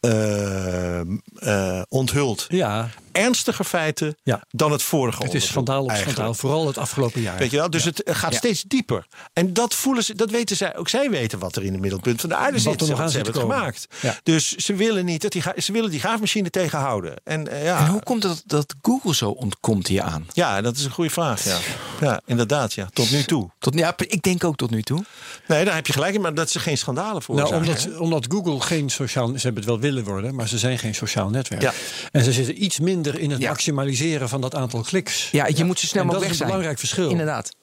[0.00, 2.46] eh, eh, onthult.
[2.48, 4.40] Ja, ernstiger feiten Ja.
[4.48, 6.18] dan het vorige Het is schandaal op eigenlijk.
[6.18, 7.38] schandaal, vooral het afgelopen jaar.
[7.38, 7.70] Weet je wel?
[7.70, 8.38] Dus het gaat Ja.
[8.38, 9.06] steeds dieper.
[9.32, 10.76] En dat voelen ze, dat weten zij.
[10.76, 12.80] Ook zij weten wat er in het middelpunt van de aarde zit.
[12.82, 13.86] ze hebben het gemaakt.
[14.00, 14.18] Ja.
[14.22, 17.14] Dus ze willen niet dat die, ze willen die graafmachine tegenhouden.
[17.24, 20.26] En eh, ja, En hoe komt het dat Google zo ontkomt hier aan?
[20.32, 21.44] ja, dat is een goede vraag.
[21.44, 21.58] Ja,
[22.00, 22.72] ja inderdaad.
[22.72, 23.50] Ja, tot nu toe.
[23.58, 25.04] Tot, ja, ik denk ook tot nu toe.
[25.46, 28.26] Nee, daar heb je gelijk in, maar dat ze geen schandalen voor Nou, omdat, omdat
[28.28, 29.26] Google geen sociaal...
[29.26, 31.62] Ze hebben het wel willen worden, maar ze zijn geen sociaal netwerk.
[31.62, 31.72] Ja.
[32.10, 33.48] En ze zitten iets minder in het Ja.
[33.48, 35.28] maximaliseren van dat aantal kliks.
[35.30, 36.48] Ja, je moet zo snel dat mogelijk weg is een zijn.
[36.48, 37.10] belangrijk verschil.
[37.10, 37.54] Inderdaad.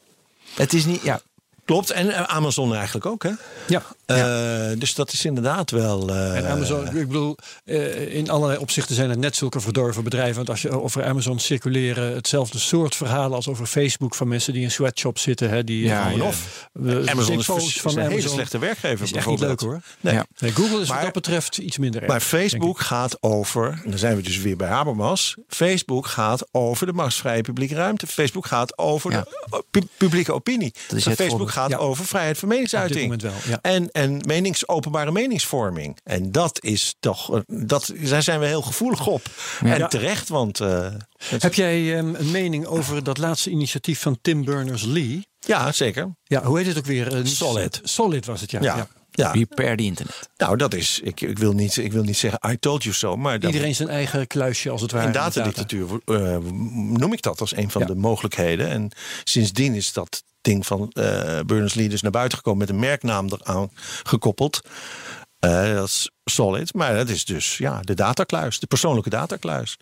[0.55, 1.21] Het is niet, ja.
[1.65, 3.31] Klopt, en Amazon eigenlijk ook, hè?
[3.67, 3.83] Ja.
[4.15, 6.09] Eh, dus dat is inderdaad wel.
[6.09, 7.35] eh, En Amazon, ik bedoel,
[7.65, 10.35] eh, in allerlei opzichten zijn het net zulke verdorven bedrijven.
[10.35, 14.61] Want als je over Amazon circuleren hetzelfde soort verhalen als over Facebook van mensen die
[14.63, 15.49] in sweatshops zitten.
[15.49, 16.23] Hè, die, Ja, ja.
[16.23, 16.69] of,
[17.05, 19.05] Amazon is, is een hele slechte werkgever.
[19.05, 19.81] is echt niet leuk hoor.
[19.99, 20.13] Nee.
[20.13, 20.25] Ja.
[20.39, 22.11] Nee, Google is Maar- wat dat betreft iets minder erg.
[22.11, 22.21] Maar.
[22.21, 25.35] Facebook gaat over, en dan zijn we dus weer bij Habermas.
[25.47, 28.07] Facebook gaat over de machtsvrije publieke ruimte.
[28.07, 29.21] Facebook gaat over Ja.
[29.21, 30.73] de pu- publieke opinie.
[30.75, 31.51] Facebook voorbeeld.
[31.51, 31.77] gaat Ja.
[31.77, 33.11] over vrijheid van meningsuiting.
[33.13, 33.59] Op dit moment wel, ja.
[33.61, 35.97] En, en menings, openbare meningsvorming.
[36.03, 39.21] En dat is toch, eh, dat, daar zijn we heel gevoelig op.
[39.63, 40.59] En terecht, want.
[40.59, 40.87] eh,
[41.17, 45.27] het- Heb jij ehm, een mening over dat laatste initiatief van Tim Berners-Lee?
[45.39, 46.15] ja, zeker.
[46.23, 47.21] Ja, hoe heet het ook weer?
[47.23, 47.79] Solid.
[47.83, 48.61] Solid was het, ja.
[48.61, 48.75] Ja.
[48.75, 48.87] ja.
[49.11, 49.31] ja.
[49.31, 50.29] Repair the internet.
[50.37, 50.99] Nou, dat is.
[51.03, 53.15] Ik, ik, wil niet, ik wil niet zeggen, I told you so.
[53.15, 55.05] Maar dat, Iedereen zijn eigen kluisje als het ware.
[55.05, 56.37] In datadictatuur eh,
[56.73, 57.87] noem ik dat als een van Ja.
[57.87, 58.67] de mogelijkheden.
[58.69, 58.91] En
[59.23, 60.23] sindsdien is dat
[60.65, 63.69] van eh Berners-Lee dus naar buiten gekomen met een merknaam eraan
[64.03, 64.61] gekoppeld.
[65.39, 69.77] Eh, dat is solid, maar dat is dus ja, de datakluis, de persoonlijke datakluis.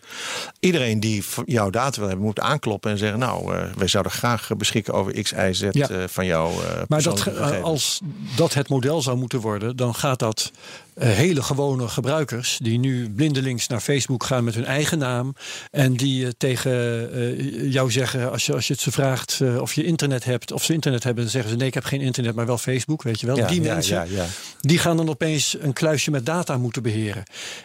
[0.60, 4.48] Iedereen die jouw data wil hebben, moet aankloppen en zeggen: Nou, eh, wij zouden graag
[4.56, 5.88] beschikken over X, Y, Z Ja.
[5.88, 6.50] eh, van jouw.
[6.50, 8.00] eh, Maar dat, als
[8.36, 10.50] dat het model zou moeten worden, dan gaat dat
[10.98, 15.34] hele gewone gebruikers die nu blindelings naar Facebook gaan met hun eigen naam
[15.70, 20.24] en die tegen jou zeggen als je, als je het ze vraagt of je internet
[20.24, 22.58] hebt, of ze internet hebben, dan zeggen ze nee, ik heb geen internet, maar wel
[22.58, 23.36] Facebook, weet je wel.
[23.36, 24.26] Ja, die ja, mensen, ja, ja.
[24.60, 27.22] die gaan dan opeens een kluisje met data moeten beheren.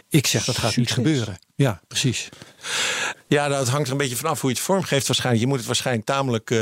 [0.10, 1.40] Ik zeg dat gaat niet gebeuren.
[1.56, 2.30] Ja, precies.
[3.28, 5.44] Ja, nou, het hangt er een beetje vanaf hoe je het vormgeeft waarschijnlijk.
[5.44, 6.58] Je moet het waarschijnlijk tamelijk, eh,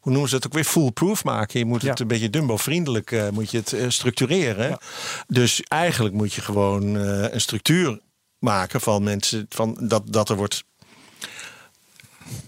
[0.00, 1.58] hoe noemen ze het ook weer, foolproof maken.
[1.58, 2.02] Je moet het Ja.
[2.04, 4.68] een beetje Dumbo-vriendelijk eh, moet je het eh, structureren.
[4.68, 4.80] Ja.
[5.26, 8.00] Dus eigenlijk moet je gewoon eh, een structuur
[8.38, 10.64] maken van mensen, van dat, dat er wordt...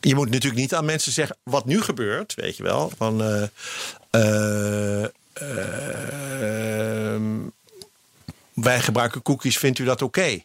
[0.01, 2.93] Je moet natuurlijk niet aan mensen zeggen wat nu gebeurt, weet je wel.
[2.97, 3.43] Van, eh,
[4.11, 5.05] eh,
[7.15, 7.25] ehm,
[8.55, 10.39] wij gebruiken cookies, vindt u dat oké?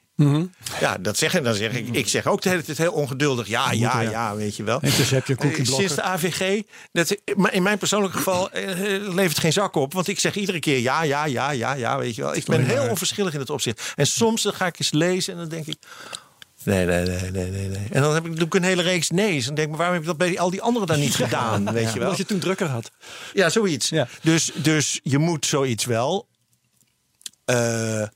[0.80, 1.44] Ja, dat zeggen.
[1.44, 3.48] Dan zeg ik, ik zeg ook de hele tijd heel ongeduldig.
[3.48, 4.36] Ja, ja, ja, ja.
[4.36, 4.82] weet je wel.
[4.82, 9.14] En dus heb je Eh, Sinds de AVG, dat, maar in mijn persoonlijke geval eh,
[9.14, 9.94] levert geen zak op.
[9.94, 12.36] Want ik zeg iedere keer ja, ja, ja, ja, ja, weet je wel.
[12.36, 13.94] Ik ben heel onverschillig in het opzicht.
[13.96, 15.78] En soms dan ga ik eens lezen en dan denk ik...
[16.64, 17.68] Nee, nee, nee, nee, nee.
[17.68, 17.88] nee.
[17.92, 19.40] En dan heb ik, doe ik een hele reeks nee's.
[19.40, 21.16] En dan denk ik, maar waarom heb ik dat bij al die anderen dan niet
[21.26, 21.72] gedaan?
[21.74, 22.02] Weet je wel?
[22.02, 22.92] Omdat je toen drukker had.
[23.34, 23.90] Ja, zoiets.
[23.90, 24.08] Ja.
[24.22, 26.28] Dus, dus je moet zoiets wel.
[27.50, 28.08] Eh,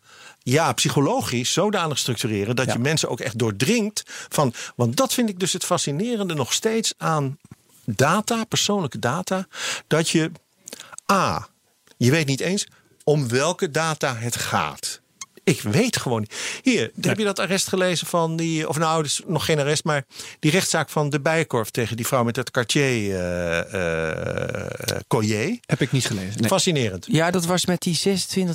[0.43, 2.73] ja, psychologisch zodanig structureren dat Ja.
[2.73, 4.53] je mensen ook echt doordringt van.
[4.75, 7.37] Want dat vind ik dus het fascinerende nog steeds aan
[7.85, 9.47] data, persoonlijke data.
[9.87, 10.31] Dat je.
[11.11, 11.47] A.
[11.97, 12.67] Je weet niet eens
[13.03, 15.01] om welke data het gaat.
[15.43, 16.59] Ik weet gewoon niet.
[16.61, 18.69] Hier, heb je dat arrest gelezen van die.
[18.69, 20.05] Of nou, dus nog geen arrest, maar
[20.39, 25.57] die rechtszaak van de Bijenkorf tegen die vrouw met het Cartier eh, eh, collier.
[25.65, 26.39] Heb ik niet gelezen.
[26.41, 26.49] Nee.
[26.49, 27.05] Fascinerend.
[27.09, 28.03] Ja, dat was met die 26.000.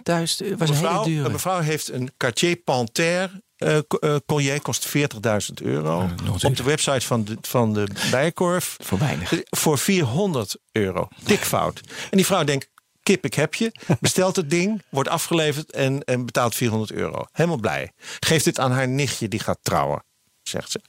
[0.04, 1.26] was een Mevrouw, hele dure.
[1.26, 6.10] een mevrouw heeft een Cartier Panthère eh, eh, collier, kost 40.000 euro.
[6.42, 8.76] op de website van de, van de Bijenkorf.
[8.82, 9.32] Voor weinig.
[9.32, 11.08] Eh, Voor 400 euro.
[11.24, 11.80] Dik fout.
[12.10, 12.68] En die vrouw denkt,
[13.08, 13.72] kip, ik heb je.
[14.00, 17.24] Bestelt het ding, wordt afgeleverd en, en betaalt 400 euro.
[17.32, 17.92] Helemaal blij.
[18.20, 20.04] Geeft dit aan haar nichtje die gaat trouwen,
[20.42, 20.80] zegt ze.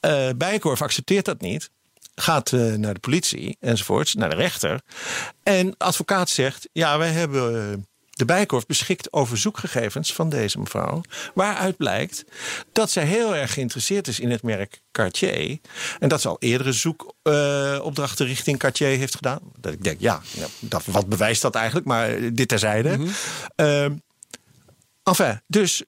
[0.00, 1.70] Uh, Bijenkorf accepteert dat niet.
[2.14, 4.80] Gaat eh, naar de politie enzovoorts, naar de rechter.
[5.42, 7.86] En advocaat zegt, ja, wij hebben...
[8.18, 11.00] de Bijenkorf beschikt over zoekgegevens van deze mevrouw.
[11.34, 12.24] Waaruit blijkt
[12.72, 15.58] dat zij heel erg geïnteresseerd is in het merk Cartier.
[15.98, 19.40] En dat ze al eerdere zoekopdrachten richting Cartier heeft gedaan.
[19.56, 21.86] Dat ik denk, ja, ja, dat, wat bewijst dat eigenlijk?
[21.86, 22.98] Maar eh, dit terzijde.
[23.54, 23.96] Ehm,
[25.02, 25.82] enfin, dus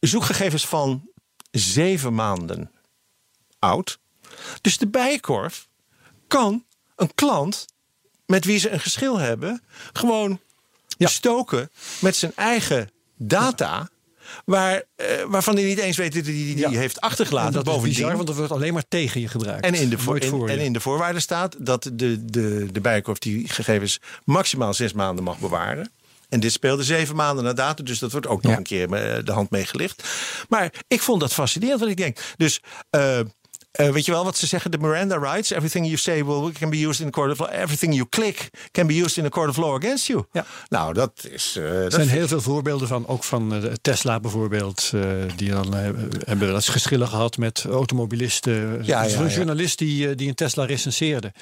[0.00, 1.08] zoekgegevens van
[1.50, 2.70] zeven maanden
[3.58, 3.98] oud.
[4.60, 5.68] Dus de Bijenkorf
[6.26, 6.64] kan
[6.96, 7.66] een klant
[8.26, 9.62] met wie ze een geschil hebben...
[9.92, 10.40] gewoon
[10.96, 11.08] Ja.
[11.08, 13.88] stoken met zijn eigen data...
[14.44, 16.70] Waar, eh, waarvan hij niet eens weet dat hij die, Ja.
[16.70, 17.52] heeft achtergelaten.
[17.52, 17.94] dat is bovendien.
[17.98, 19.64] bizar, want dat wordt alleen maar tegen je gebruikt.
[19.64, 23.18] En in, de voor, in- en in de voorwaarden staat dat de, de, de Bijenkorf
[23.18, 25.90] die gegevens maximaal zes maanden mag bewaren.
[26.28, 29.24] En dit speelde zeven maanden na datum, dus dat wordt ook nog een keer eh,
[29.24, 30.02] de hand meegelicht.
[30.48, 32.60] Maar ik vond dat fascinerend, want ik denk, dus.
[32.90, 33.20] eh,
[33.76, 34.70] eh, weet je wel wat ze zeggen?
[34.70, 35.50] De Miranda rights.
[35.50, 37.52] Everything you say will, can be used in a court of law.
[37.52, 40.24] Everything you click can be used in a court of law against you.
[40.32, 40.44] Ja.
[40.68, 41.56] Nou, dat is.
[41.56, 44.92] eh, dat Er zijn heel veel voorbeelden van, ook van eh, Tesla bijvoorbeeld.
[45.36, 48.84] die dan hebben wel eens geschillen gehad met automobilisten.
[48.84, 51.32] Ja, ja, een journalist die, die een Tesla recenseerde.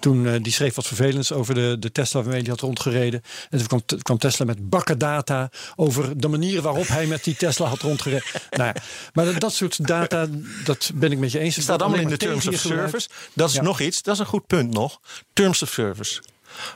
[0.00, 3.22] Toen die schreef wat vervelends over de, de Tesla waarmee hij had rondgereden.
[3.50, 7.36] En toen kwam, kwam Tesla met bakken data over de manier waarop hij met die
[7.36, 8.24] Tesla had rondgereden.
[8.50, 8.74] nou ja,
[9.12, 10.26] maar dat, dat soort data,
[10.64, 11.60] dat ben ik met je eens.
[11.62, 13.08] Staat allemaal in de terms of service.
[13.32, 13.62] Dat is Ja.
[13.62, 15.00] nog iets, dat is een goed punt nog.
[15.32, 16.22] Terms of service.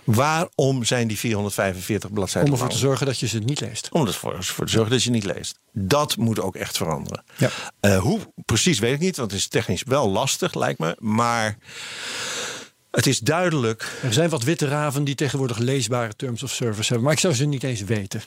[0.04, 3.88] Waarom zijn die 445 bladzijden Om ervoor te zorgen dat je ze niet leest.
[3.92, 5.58] Om ervoor voor te zorgen dat je niet leest.
[5.72, 7.24] Dat moet ook echt veranderen.
[7.36, 7.50] Ja.
[7.80, 10.96] Eh, hoe precies weet ik niet, want het is technisch wel lastig, lijkt me.
[10.98, 11.58] Maar
[12.90, 13.98] het is duidelijk.
[14.02, 17.02] Er zijn wat witte raven die tegenwoordig leesbare terms of service hebben.
[17.04, 18.22] Maar ik zou ze niet eens weten.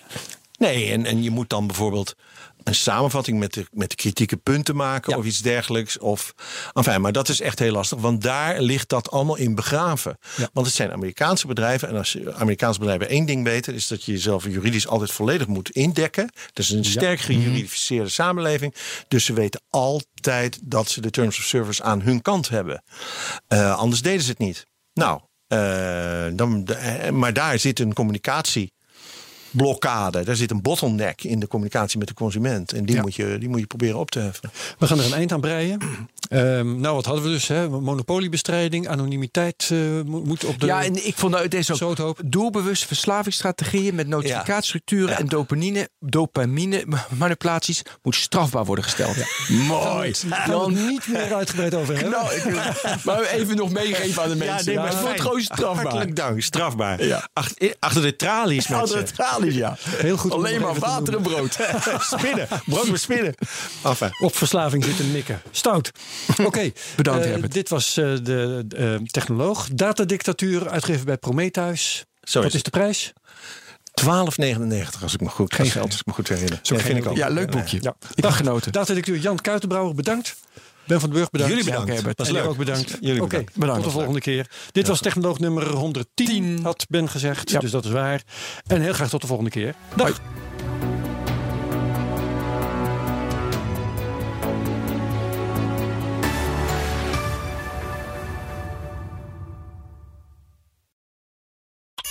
[0.60, 2.16] Nee, en, en je moet dan bijvoorbeeld
[2.64, 5.18] een samenvatting met de, met de kritieke punten maken Ja.
[5.18, 5.98] of iets dergelijks.
[5.98, 6.34] Of,
[6.74, 10.18] enfin, maar dat is echt heel lastig, want daar ligt dat allemaal in begraven.
[10.38, 10.50] Ja.
[10.54, 11.90] Want het zijn Amerikaanse bedrijven.
[11.90, 15.48] En als je Amerikaanse bedrijven één ding weten, is dat je jezelf juridisch altijd volledig
[15.48, 16.30] moet indekken.
[16.54, 18.76] Dat is een sterk gejuridificeerde samenleving.
[19.08, 22.84] Dus ze weten altijd dat ze de terms of service aan hun kant hebben.
[23.48, 24.66] Eh, anders deden ze het niet.
[24.94, 28.74] Nou, eh, dan, eh, maar daar zit een communicatie
[29.52, 30.24] blokkade.
[30.24, 32.74] Daar zit een bottleneck in de communicatie met de consument.
[32.74, 33.02] En die, Ja.
[33.02, 34.52] moet, je, die moet je proberen op te heffen.
[34.80, 35.80] We gaan er een eind aan breien.
[36.30, 37.48] Ehm, nou, wat hadden we dus?
[37.48, 37.70] Hè?
[37.70, 40.66] Monopoliebestrijding, anonimiteit eh, mo- moet op de.
[40.66, 42.20] Ja, en ik vond uit deze ook Zouthoop.
[42.26, 45.18] doelbewuste verslavingsstrategieën met notificatiestructuren Ja.
[45.20, 46.86] en dopamine, dopamine
[47.18, 49.16] manipulaties moet strafbaar worden gesteld.
[49.48, 50.14] Mooi.
[50.28, 52.12] Daar gaan we niet meer uitgebreid over hebben.
[52.12, 52.46] Nou, ik,
[53.04, 54.66] maar even nog meegeven aan de mensen.
[54.66, 55.22] nee, maar het wordt fijn.
[55.22, 55.84] gewoon strafbaar.
[55.84, 57.30] Hartelijk dank, strafbaar.
[57.34, 58.98] Achter, achter de tralies, Achter mensen.
[58.98, 59.12] het
[59.46, 59.78] ja.
[59.80, 61.58] Heel goed Alleen maar water en brood.
[62.18, 62.48] spinnen.
[62.66, 63.36] Brood met spinnen.
[63.84, 64.10] Enfin.
[64.24, 65.42] Op verslaving zitten mikken.
[65.52, 65.92] Stout.
[66.46, 66.72] Oké.
[66.96, 67.54] Bedankt, eh, Herbert.
[67.54, 69.68] Dit was eh, de eh, technoloog.
[69.74, 72.06] Datadictatuur, uitgegeven bij Prometheus.
[72.22, 73.14] Zo Wat is is de prijs?
[74.02, 75.86] 12,99 als ik me goed, Geen als, geld.
[75.86, 76.60] als ik me goed herinner.
[76.62, 77.18] Zo Ja, geen vind ik ook.
[77.18, 77.78] Ja, leuk boekje.
[77.82, 77.96] Ja.
[78.16, 78.72] Dag genoten.
[78.72, 80.36] Datadictuur Jan Kuitenbrouwer, bedankt.
[80.90, 81.54] Ben van den Burg, bedankt.
[81.54, 81.88] Jullie bedankt.
[81.88, 82.18] Ja, Herbert.
[82.18, 82.46] Was En leuk.
[82.46, 82.98] ook bedankt.
[83.02, 83.56] Jullie bedankt.
[83.56, 83.76] Bedankt.
[83.84, 84.50] tot de volgende keer.
[84.72, 87.50] Dit was technoloog nummer 110, had Ben gezegd.
[87.50, 87.60] Ja.
[87.60, 88.24] Dus dat is waar.
[88.68, 89.76] En heel graag tot de volgende keer.
[89.96, 90.22] Dag.